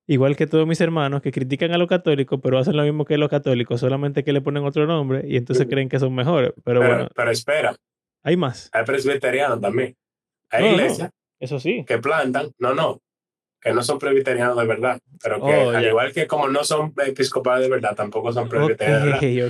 [0.06, 3.18] Igual que todos mis hermanos que critican a los católicos, pero hacen lo mismo que
[3.18, 5.70] los católicos, solamente que le ponen otro nombre y entonces Ujú.
[5.72, 6.52] creen que son mejores.
[6.64, 7.76] Pero, Pero, bueno, pero espera,
[8.22, 8.70] hay más.
[8.72, 9.96] hay presbiterianos también.
[10.50, 10.76] Hay No, no.
[10.76, 11.10] iglesias
[11.40, 11.84] Eso sí.
[11.86, 13.02] que plantan, no, no,
[13.61, 16.94] que no son presbiterianos de verdad, pero que Oh, al igual que como no son
[17.04, 19.46] episcopales de verdad, tampoco son presbiterianos de verdad.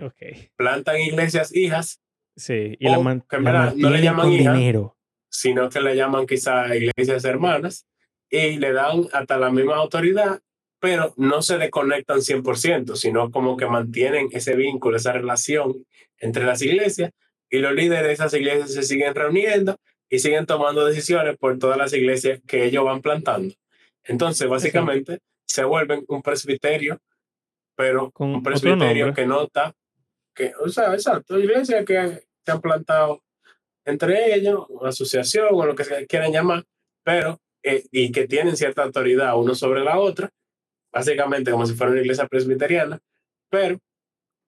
[0.00, 0.36] ok, ok.
[0.56, 2.00] Plantan iglesias hijas,
[2.34, 4.52] Sí, y la, man- que en la verdad no le llaman con hija.
[4.54, 4.96] dinero.
[5.28, 7.86] sino que le llaman quizá iglesias hermanas
[8.30, 10.40] y le dan hasta la misma autoridad,
[10.80, 15.84] pero no se le conectan 100%, sino como que mantienen ese vínculo, esa relación
[16.18, 17.10] entre las iglesias
[17.50, 19.78] y los líderes de esas iglesias se siguen reuniendo
[20.12, 23.54] y siguen tomando decisiones por todas las iglesias que ellos van plantando.
[24.04, 27.00] Entonces, básicamente, se vuelven un presbiterio,
[27.74, 29.72] pero Con un presbiterio que nota
[30.34, 33.22] que, o sea, exacto, iglesias que se han plantado
[33.86, 36.62] entre ellos, o asociación o lo que se quieran llamar,
[37.02, 40.28] pero eh, y que tienen cierta autoridad uno sobre la otra,
[40.92, 43.00] básicamente como si fuera una iglesia presbiteriana,
[43.48, 43.78] pero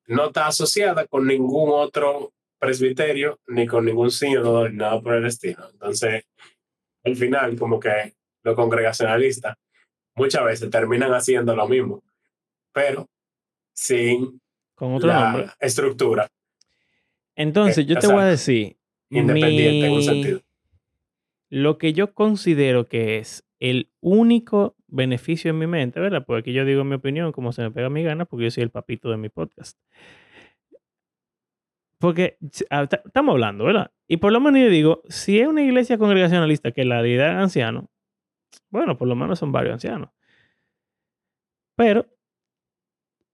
[0.09, 2.35] no está asociada con ningún otro
[2.65, 5.69] presbiterio, ni con ningún sínodo, ni nada por el estilo.
[5.73, 6.25] Entonces,
[7.05, 9.57] al final, como que los congregacionalistas
[10.15, 12.03] muchas veces terminan haciendo lo mismo,
[12.73, 13.07] pero
[13.73, 14.41] sin
[14.75, 15.51] Con otro la nombre.
[15.61, 16.29] estructura
[17.37, 18.77] Entonces, Eh, yo te voy a decir.
[19.11, 20.41] independiente en un mi- sentido.
[21.51, 26.25] Lo que yo considero que es el único beneficio en mi mente, ¿verdad?
[26.27, 28.63] Porque aquí yo digo mi opinión como se me pega mi gana, porque yo soy
[28.63, 29.79] el papito de mi podcast.
[32.05, 32.37] Porque
[33.07, 33.91] estamos hablando, ¿verdad?
[34.07, 37.41] Y por lo menos yo digo, si es una iglesia congregacionalista que la de edad
[37.41, 37.89] anciano,
[38.69, 40.11] bueno, por lo menos son varios ancianos.
[41.75, 42.05] Pero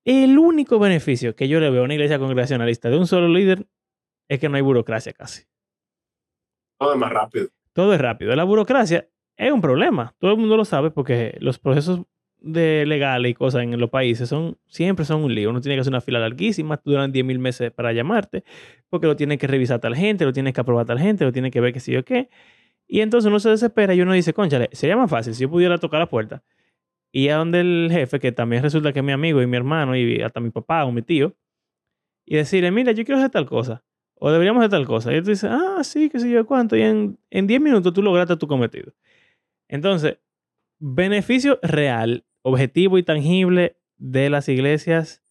[0.05, 3.67] el único beneficio que yo le veo a una iglesia congregacionalista de un solo líder
[4.29, 5.43] es que no hay burocracia casi.
[6.79, 7.49] Todo es más rápido.
[7.73, 8.37] Todo es rápido.
[8.37, 10.15] La burocracia es un problema.
[10.21, 12.03] Todo el mundo lo sabe porque los procesos
[12.41, 15.51] de legales y cosas en los países son siempre son un lío.
[15.51, 18.45] Uno tiene que hacer una fila larguísima, duran 10 mil meses para llamarte,
[18.89, 21.51] porque lo tiene que revisar tal gente, lo tiene que aprobar tal gente, lo tiene
[21.51, 22.31] que ver que sí o qué.
[22.89, 25.79] Y entonces uno se desespera y uno dice, conchale, sería más fácil si yo pudiera
[25.79, 26.43] tocar la puerta
[27.13, 29.97] y a donde el jefe, que también resulta que es mi amigo y mi hermano
[29.97, 31.35] y hasta mi papá o mi tío,
[32.25, 33.85] y decirle, mira, yo quiero hacer tal cosa.
[34.15, 35.13] O deberíamos hacer tal cosa.
[35.15, 36.77] Y tú dices, ah, sí, qué sé yo cuánto.
[36.77, 38.93] Y en, en 10 minutos tú lograste tu cometido.
[39.69, 40.19] Entonces,
[40.79, 45.23] beneficio real, objetivo y tangible de las iglesias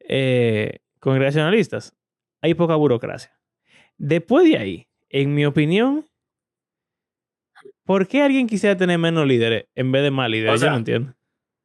[0.00, 1.94] eh, congregacionalistas.
[2.42, 3.38] Hay poca burocracia.
[3.98, 6.06] Después de ahí, en mi opinión,
[7.84, 10.62] ¿por qué alguien quisiera tener menos líderes en vez de más líderes?
[10.62, 11.14] O Yo no entiendo.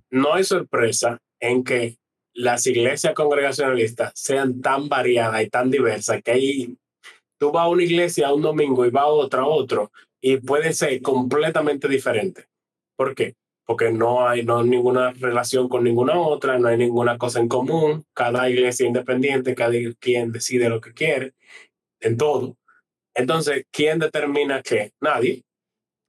[0.10, 1.98] No hay sorpresa en que
[2.34, 6.78] las iglesias congregacionalistas sean tan variadas y tan diversas que ahí
[7.38, 10.74] tú vas a una iglesia un domingo y vas a otra a otro y puede
[10.74, 12.46] ser completamente diferente.
[12.98, 13.36] ¿Por qué?
[13.66, 17.48] Porque no hay, no hay ninguna relación con ninguna otra, no hay ninguna cosa en
[17.48, 21.34] común, cada iglesia independiente, cada quien decide lo que quiere
[22.00, 22.58] en todo.
[23.16, 24.92] Entonces, ¿quién determina qué?
[25.02, 25.44] Nadie.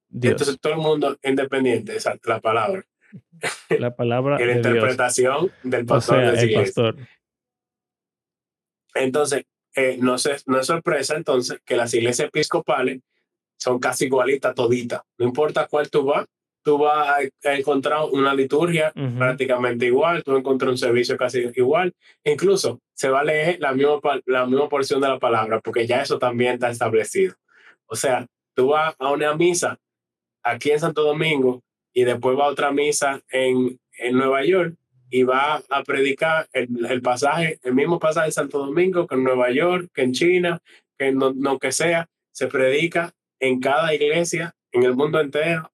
[0.08, 2.84] Dios, Entonces, todo el mundo independiente, esa es la palabra.
[3.78, 4.56] la palabra la de Dios.
[4.66, 6.82] interpretación del O pastor sea, de esa el iglesia.
[6.84, 6.96] pastor.
[8.94, 9.44] Entonces,
[9.74, 13.00] eh, no, se- no es sorpresa entonces que las iglesias episcopales
[13.58, 15.02] son casi igualitas toditas.
[15.18, 16.26] No importa cuál tú vas,
[16.66, 17.08] tú vas
[17.44, 19.18] a, encontrar una liturgia Ujú.
[19.18, 21.94] prácticamente igual, tú encuentras un servicio casi igual.
[22.24, 26.02] Incluso se va a leer la misma, la misma porción de la palabra, porque ya
[26.02, 27.36] eso también está establecido.
[27.86, 29.78] O sea, tú vas a una misa
[30.42, 31.62] aquí en Santo Domingo
[31.92, 34.74] y después va a otra misa en, en Nueva York
[35.08, 39.22] y va a predicar el, el pasaje, el mismo pasaje en Santo Domingo que en
[39.22, 40.60] Nueva York, que en China,
[40.98, 45.70] que en no, no que sea, se predica en cada iglesia, en el mundo entero,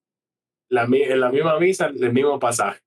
[0.73, 2.81] la, en la misma misa, el mismo pasaje.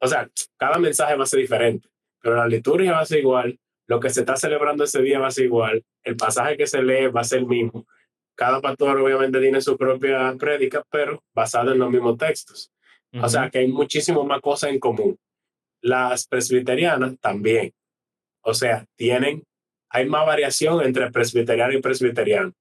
[0.00, 1.88] O sea, cada mensaje va a ser diferente,
[2.20, 3.58] pero la liturgia va a ser igual,
[3.88, 6.82] lo que se está celebrando ese día va a ser igual, el pasaje que se
[6.82, 7.86] lee va a ser el mismo,
[8.36, 12.70] cada pastor obviamente tiene su propia prédica, pero basada en los mismos textos.
[13.20, 15.18] O sea que hay muchísimas más cosas en común.
[15.82, 17.72] Las presbiterianas también.
[18.44, 19.42] O sea, tienen,
[19.90, 22.52] hay más variación entre presbiteriano y presbiteriano,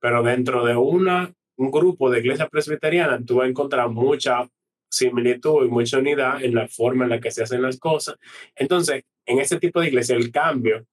[0.00, 4.48] pero dentro de una, un grupo de iglesias presbiterianas tú vas a encontrar mucha
[4.88, 8.16] similitud y mucha unidad en la forma en la que se hacen las cosas.
[8.54, 10.86] Entonces, en ese tipo de iglesia el cambio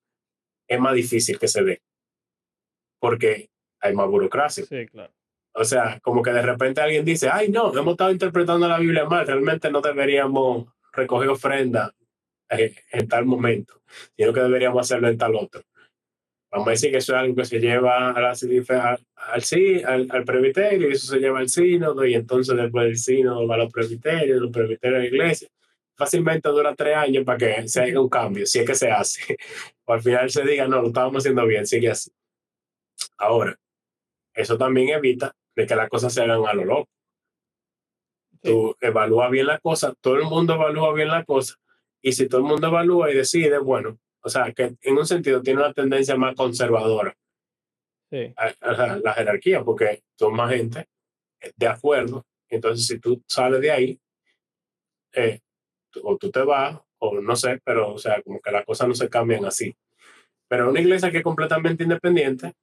[0.68, 1.82] es más difícil que se dé,
[2.99, 3.49] porque
[3.80, 4.66] hay más burocracia.
[4.66, 5.14] Sí, claro.
[5.55, 9.05] O sea, como que de repente alguien dice, ay, no, hemos estado interpretando la Biblia
[9.05, 11.93] mal, realmente no deberíamos recoger ofrenda
[12.49, 13.82] en, tal momento,
[14.18, 15.61] sino que deberíamos hacerlo en tal otro.
[16.54, 19.43] Vamos a decir que eso es algo que se lleva a la, al,
[19.88, 23.56] al, al presbiterio, y eso se lleva al sínodo, y entonces después del sínodo va
[23.56, 25.47] a los presbiterios, los presbiterios a la iglesia.
[25.95, 29.36] Fácilmente dura tres años para que se haga un cambio, si es que se hace.
[29.86, 32.10] O al final se diga, no, lo estábamos haciendo bien, sigue así.
[33.18, 33.60] Ahora,
[34.34, 36.89] eso también evita de que las cosas se hagan a lo loco.
[38.41, 41.56] Tú evalúas bien la cosa, todo el mundo evalúa bien la cosa,
[42.01, 45.41] y si todo el mundo evalúa y decide, bueno, o sea, que en un sentido
[45.41, 47.15] tiene una tendencia más conservadora
[48.09, 48.34] sí.
[48.38, 50.88] a, la jerarquía, porque son más gente
[51.57, 52.26] de acuerdo.
[52.49, 53.99] Entonces, si tú sales de ahí,
[55.13, 55.39] eh,
[56.01, 58.95] o tú te vas, o no sé, pero, o sea, como que las cosas no
[58.95, 59.76] se cambian así.
[60.47, 62.53] Pero una iglesia que es completamente independiente,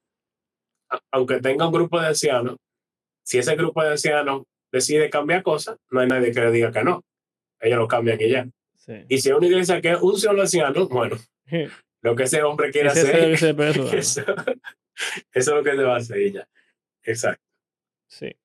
[1.10, 2.56] aunque tenga un grupo de ancianos,
[3.22, 6.82] si ese grupo de ancianos decide cambiar cosas, no hay nadie que le diga que
[6.82, 7.04] no.
[7.60, 8.48] Ellos lo cambian y ya.
[9.08, 11.16] Y si es una iglesia que es un solo anciano, bueno,
[12.02, 13.46] lo que ese hombre quiere hacer, eso,
[15.32, 16.48] es lo que se va a hacer ya.
[17.02, 17.44] Exacto.
[18.08, 18.36] Sí.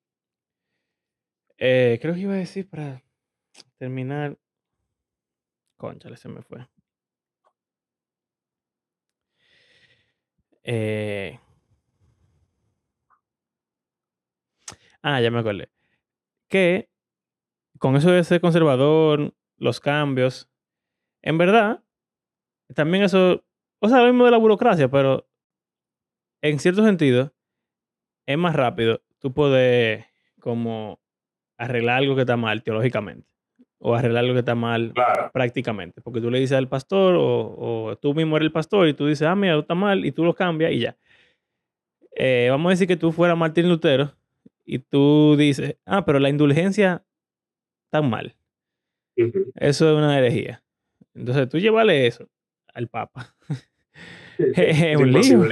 [1.58, 3.02] Eh, creo que iba a decir para
[3.78, 4.38] terminar.
[5.78, 6.68] Conchale, se me fue.
[10.64, 11.40] Eh,
[15.08, 15.70] Ah, ya me acordé.
[16.50, 16.90] Que
[17.78, 20.50] con eso de ser conservador, los cambios,
[21.22, 21.85] en verdad,
[22.74, 23.44] también eso,
[23.80, 25.28] o sea, lo mismo de la burocracia, pero
[26.42, 27.34] en cierto sentido,
[28.26, 30.06] es más rápido tú puedes
[30.40, 31.00] como
[31.58, 33.28] arreglar algo que está mal teológicamente
[33.80, 34.94] o arreglar algo que está mal
[35.34, 36.00] prácticamente.
[36.00, 39.08] Porque tú le dices al pastor o, o, tú mismo eres el pastor y tú
[39.08, 40.96] dices, ah, mira, está mal y tú lo cambias y ya.
[42.16, 44.14] Eh, vamos a decir que tú fueras Martín Lutero
[44.64, 47.04] y tú dices, ah, pero la indulgencia
[47.88, 48.36] está mal.
[49.16, 50.64] Eso es una herejía.
[51.16, 52.30] Entonces tú llévale eso
[52.76, 53.36] al Papa.
[54.38, 55.44] es un lío.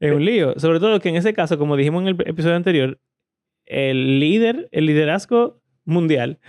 [0.00, 0.58] Es un lío.
[0.58, 2.98] Sobre todo que en ese caso, como dijimos en el episodio anterior,
[3.66, 6.40] el líder, el liderazgo mundial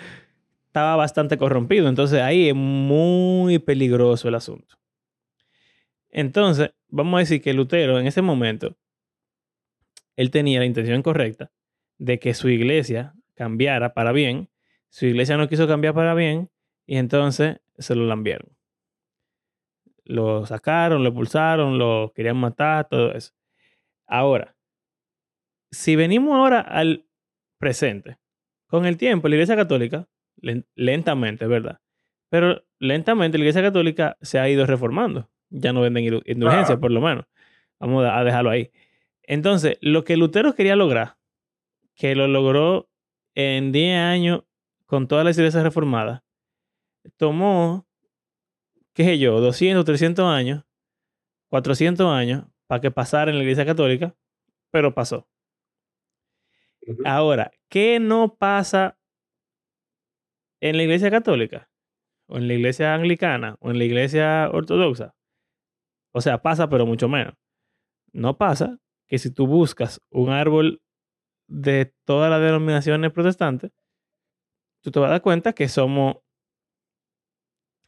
[0.67, 1.87] estaba bastante corrompido.
[1.87, 4.75] Entonces ahí es muy peligroso el asunto.
[6.09, 8.77] Entonces, vamos a decir que Lutero en ese momento,
[10.15, 11.51] él tenía la intención correcta,
[11.97, 14.49] de que su iglesia cambiara para bien.
[14.89, 16.49] Su iglesia no quiso cambiar para bien
[16.85, 18.54] y entonces se lo lambieron.
[20.05, 23.33] Lo sacaron, lo expulsaron, lo querían matar, todo eso.
[24.07, 24.55] Ahora,
[25.71, 27.05] si venimos ahora al
[27.59, 28.17] presente,
[28.67, 30.07] con el tiempo, la Iglesia Católica,
[30.75, 31.79] lentamente, ¿verdad?
[32.29, 35.29] Pero lentamente la Iglesia Católica se ha ido reformando.
[35.49, 37.25] Ya no venden indulgencias, por lo menos.
[37.79, 38.71] Vamos a dejarlo ahí.
[39.23, 41.17] Entonces, lo que Lutero quería lograr
[41.95, 42.89] que lo logró
[43.33, 44.43] en 10 años
[44.85, 46.21] con todas las iglesias reformadas,
[47.17, 47.87] tomó,
[48.95, 50.63] qué sé yo, 200, 300 años,
[51.49, 54.15] 400 años para que pasara en la iglesia católica,
[54.71, 55.27] pero pasó.
[57.03, 58.97] Ahora, ¿qué no pasa
[60.61, 61.69] en la iglesia católica?
[62.27, 65.13] O en la iglesia anglicana, o en la iglesia ortodoxa.
[66.11, 67.35] O sea, pasa, pero mucho menos.
[68.13, 70.81] No pasa que si tú buscas un árbol
[71.47, 73.71] de todas las denominaciones protestantes,
[74.81, 76.17] tú te vas a dar cuenta que somos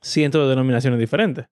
[0.01, 1.47] cientos de denominaciones diferentes.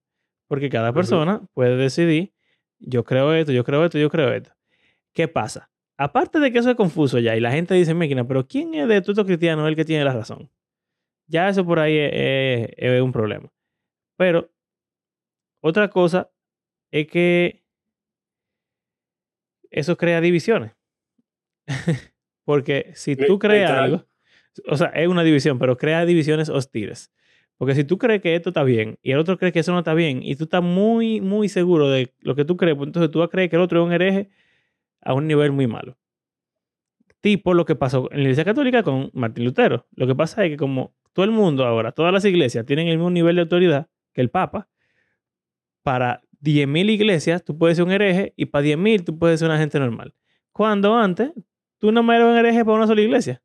[0.48, 2.32] Porque cada persona puede decidir,
[2.78, 4.52] yo creo esto, yo creo esto, yo creo esto.
[5.12, 5.70] ¿Qué pasa?
[5.98, 8.86] Aparte de que eso es confuso ya, y la gente dice, máquina, pero ¿quién es
[8.86, 10.50] de estos cristianos el que tiene la razón?
[11.26, 13.50] Ya eso por ahí es un problema.
[14.16, 14.50] Pero
[15.60, 16.30] otra cosa
[16.92, 17.64] es que
[19.70, 20.76] eso crea divisiones.
[22.44, 24.06] Porque si tú crees algo,
[24.68, 27.12] o sea, es una división, pero crea divisiones hostiles.
[27.58, 29.78] Porque si tú crees que esto está bien y el otro cree que eso no
[29.78, 33.10] está bien y tú estás muy, muy seguro de lo que tú crees, pues entonces
[33.10, 34.30] tú vas a creer que el otro es un hereje
[35.00, 35.96] a un nivel muy malo.
[37.20, 39.86] Tipo lo que pasó en la Iglesia Católica con Martín Lutero.
[39.94, 42.98] Lo que pasa es que como todo el mundo ahora, todas las iglesias tienen el
[42.98, 44.68] mismo nivel de autoridad que el Papa,
[45.82, 49.58] para 10.000 iglesias tú puedes ser un hereje y para 10.000 tú puedes ser una
[49.58, 50.14] gente normal
[50.52, 51.32] Cuando antes,
[51.78, 53.42] tú no eras un hereje para una sola iglesia.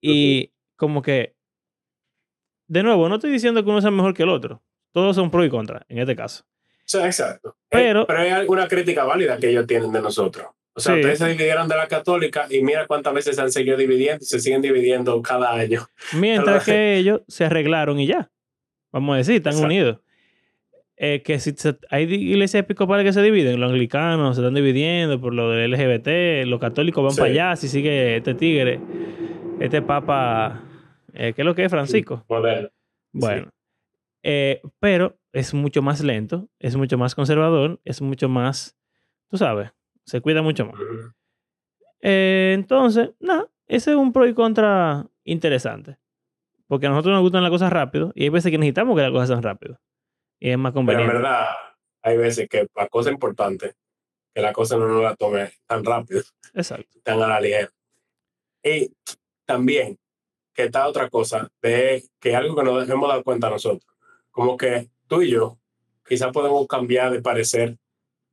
[0.00, 1.33] Y como que,
[2.66, 4.62] de nuevo, no estoy diciendo que uno sea mejor que el otro.
[4.92, 6.44] Todos son pro y contra, en este caso.
[6.84, 7.56] Sí, exacto.
[7.68, 10.46] Pero- Eh, pero hay alguna crítica válida que ellos tienen de nosotros.
[10.76, 11.00] O sea, Sí.
[11.00, 14.26] ustedes se dividieron de la católica y mira cuántas veces se han seguido dividiendo y
[14.26, 15.86] se siguen dividiendo cada año.
[16.58, 18.30] Mientras que ellos se arreglaron y ya.
[18.92, 19.66] Vamos a decir, están Exacto.
[19.66, 19.98] unidos.
[20.96, 25.20] Eh, que si se- hay iglesias episcopales que se dividen, los anglicanos se están dividiendo
[25.20, 27.18] por lo del LGBT, los católicos van Sí.
[27.20, 28.78] para allá, si sigue este tigre,
[29.60, 30.62] este papa,
[31.14, 32.24] eh, ¿qué es lo que es Francisco?
[32.28, 32.68] Moderno.
[33.12, 33.50] Bueno,
[34.22, 38.76] eh, pero es mucho más lento, es mucho más conservador, es mucho más,
[39.28, 39.70] tú sabes,
[40.04, 40.80] se cuida mucho más.
[42.00, 45.96] Eh, entonces, nada, ese es un pro y contra interesante.
[46.66, 49.12] Porque a nosotros nos gustan las cosas rápido y hay veces que necesitamos que las
[49.12, 49.78] cosas sean rápido.
[50.40, 51.14] Y es más Pero en conveniente.
[51.14, 51.46] verdad,
[52.02, 53.74] hay veces que la cosa importante,
[54.34, 56.22] que la cosa no nos la tome tan rápido,
[56.54, 56.98] Exacto.
[57.02, 57.70] tan a la ligera.
[58.62, 58.90] Y
[59.44, 59.98] también,
[60.54, 63.84] que está otra cosa, de que algo que nos hemos dado cuenta nosotros,
[64.30, 65.58] como que tú y yo
[66.06, 67.76] quizás podemos cambiar de parecer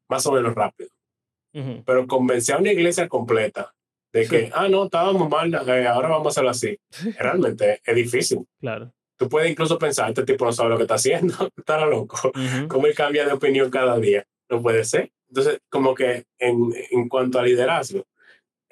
[0.08, 0.90] más o menos rápido,
[1.54, 1.84] Ujú.
[1.86, 3.74] pero convencer a una iglesia completa
[4.14, 4.52] de que, Sí.
[4.54, 6.78] ah, no, estábamos mal, eh, ahora vamos a hacerlo así.
[7.18, 8.46] Realmente es difícil.
[8.60, 8.92] Claro.
[9.18, 12.18] Tú puedes incluso pensar, este tipo no sabe lo que está haciendo, está loco.
[12.30, 12.68] Ujú.
[12.68, 14.26] cómo él cambia de opinión cada día.
[14.50, 15.12] No puede ser.
[15.30, 18.04] Entonces, como que en, en cuanto a liderazgo,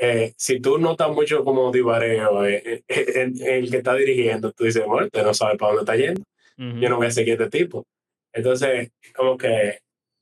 [0.02, 4.54] eh, si tú notas mucho como divareo eh, eh, en, en el que está dirigiendo,
[4.54, 6.22] tú dices, bueno, usted no sabe para dónde está yendo.
[6.58, 6.80] Ujú.
[6.80, 7.86] Yo no voy a seguir este tipo.
[8.32, 9.80] Entonces, como que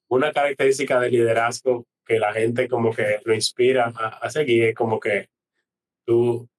[0.10, 4.76] una característica de liderazgo que la gente como que lo inspira a, a seguir es
[4.76, 5.28] como que
[6.06, 6.50] tú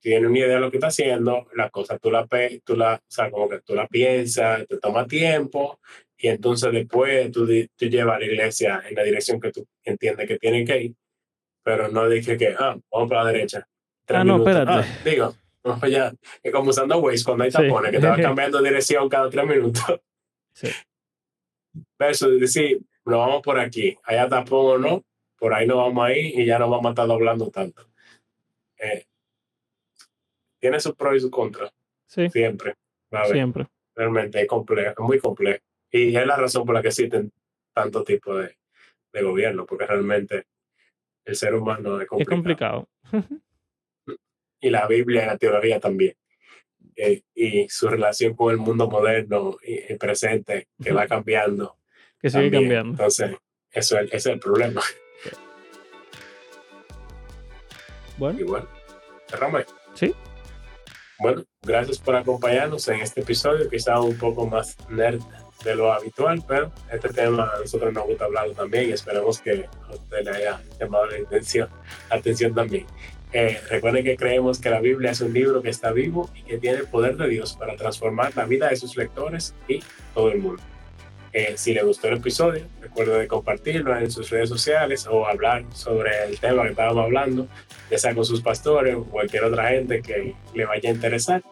[0.00, 2.28] tienes una idea de lo que está haciendo, la cosa tú la,
[2.64, 5.80] tú la, o sea, como que tú la piensas, te toma tiempo
[6.16, 7.46] y entonces después tú,
[7.76, 10.94] tú llevas a la iglesia en la dirección que tú entiendes que tiene que ir,
[11.62, 13.66] pero no dije que, ah, vamos para la derecha.
[14.04, 14.56] Tres Ah, no, minutos.
[14.56, 14.88] espérate.
[14.88, 15.34] Ah, digo,
[15.64, 17.58] no, ya, es como usando Waze cuando hay Sí.
[17.58, 20.00] tapones, que te va cambiando de dirección cada tres minutos.
[20.52, 20.68] Sí.
[21.98, 25.04] Versus decir, nos vamos por aquí, allá tapón o no,
[25.38, 27.88] por ahí no vamos a ir y ya no vamos a estar doblando tanto.
[28.78, 29.06] Eh,
[30.60, 31.72] tiene sus pros y sus contras,
[32.06, 32.74] Sí, siempre.
[33.30, 33.66] siempre.
[33.94, 35.60] Realmente es complejo, es muy complejo.
[35.90, 37.30] Y es la razón por la que existen
[37.74, 38.56] tantos tipos de,
[39.12, 40.46] de gobierno, porque realmente
[41.24, 42.88] el ser humano es Es complicado.
[44.64, 46.14] Y la Biblia y la teología también.
[46.94, 51.78] Eh, y su relación con el mundo moderno y, y presente, que va cambiando.
[52.20, 52.62] que sigue también.
[52.62, 52.90] cambiando.
[52.92, 53.36] Entonces,
[53.72, 54.80] eso es, ese es el problema.
[58.18, 58.68] Bueno, Y bueno,
[59.28, 59.64] cerramos
[59.94, 60.14] sí.
[61.18, 65.22] Bueno, gracias por acompañarnos en este episodio, quizá un poco más nerd
[65.64, 69.66] de lo habitual, pero este tema a nosotros nos gusta hablarlo también y esperamos que
[69.88, 71.68] a usted le haya llamado la atención,
[72.10, 72.86] atención también.
[73.32, 76.58] Eh, recuerden que creemos que la Biblia es un libro que está vivo y que
[76.58, 79.82] tiene el poder de Dios para transformar la vida de sus lectores y
[80.14, 80.62] todo el mundo.
[81.32, 85.64] Eh, si le gustó el episodio, recuerde de compartirlo en sus redes sociales o hablar
[85.72, 87.48] sobre el tema que estábamos hablando,
[87.90, 91.42] ya sea con sus pastores o cualquier otra gente que le vaya a interesar.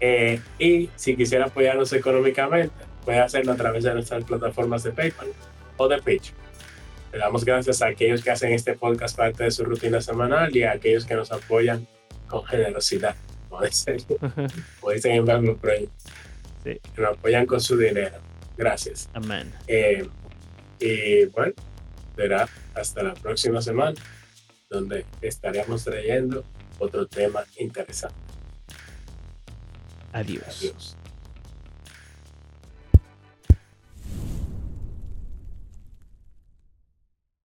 [0.00, 2.74] Eh, y si quisiera apoyarnos económicamente,
[3.06, 5.28] puede hacerlo a través de nuestras plataformas de PayPal
[5.78, 6.34] o de Patreon.
[7.12, 10.64] Le damos gracias a aquellos que hacen este podcast parte de su rutina semanal y
[10.64, 11.86] a aquellos que nos apoyan
[12.26, 13.14] con generosidad,
[13.48, 13.98] como dicen,
[14.80, 15.92] como dicen en Bible Project,
[16.64, 16.80] Sí.
[16.94, 18.16] que nos apoyan con su dinero.
[18.56, 19.08] Gracias.
[19.14, 19.52] Amén.
[19.68, 20.06] Eh,
[20.80, 21.52] y bueno,
[22.16, 23.94] será hasta la próxima semana,
[24.68, 26.44] donde estaremos trayendo
[26.80, 28.16] otro tema interesante.
[30.12, 30.42] Adiós.
[30.58, 30.96] Adiós.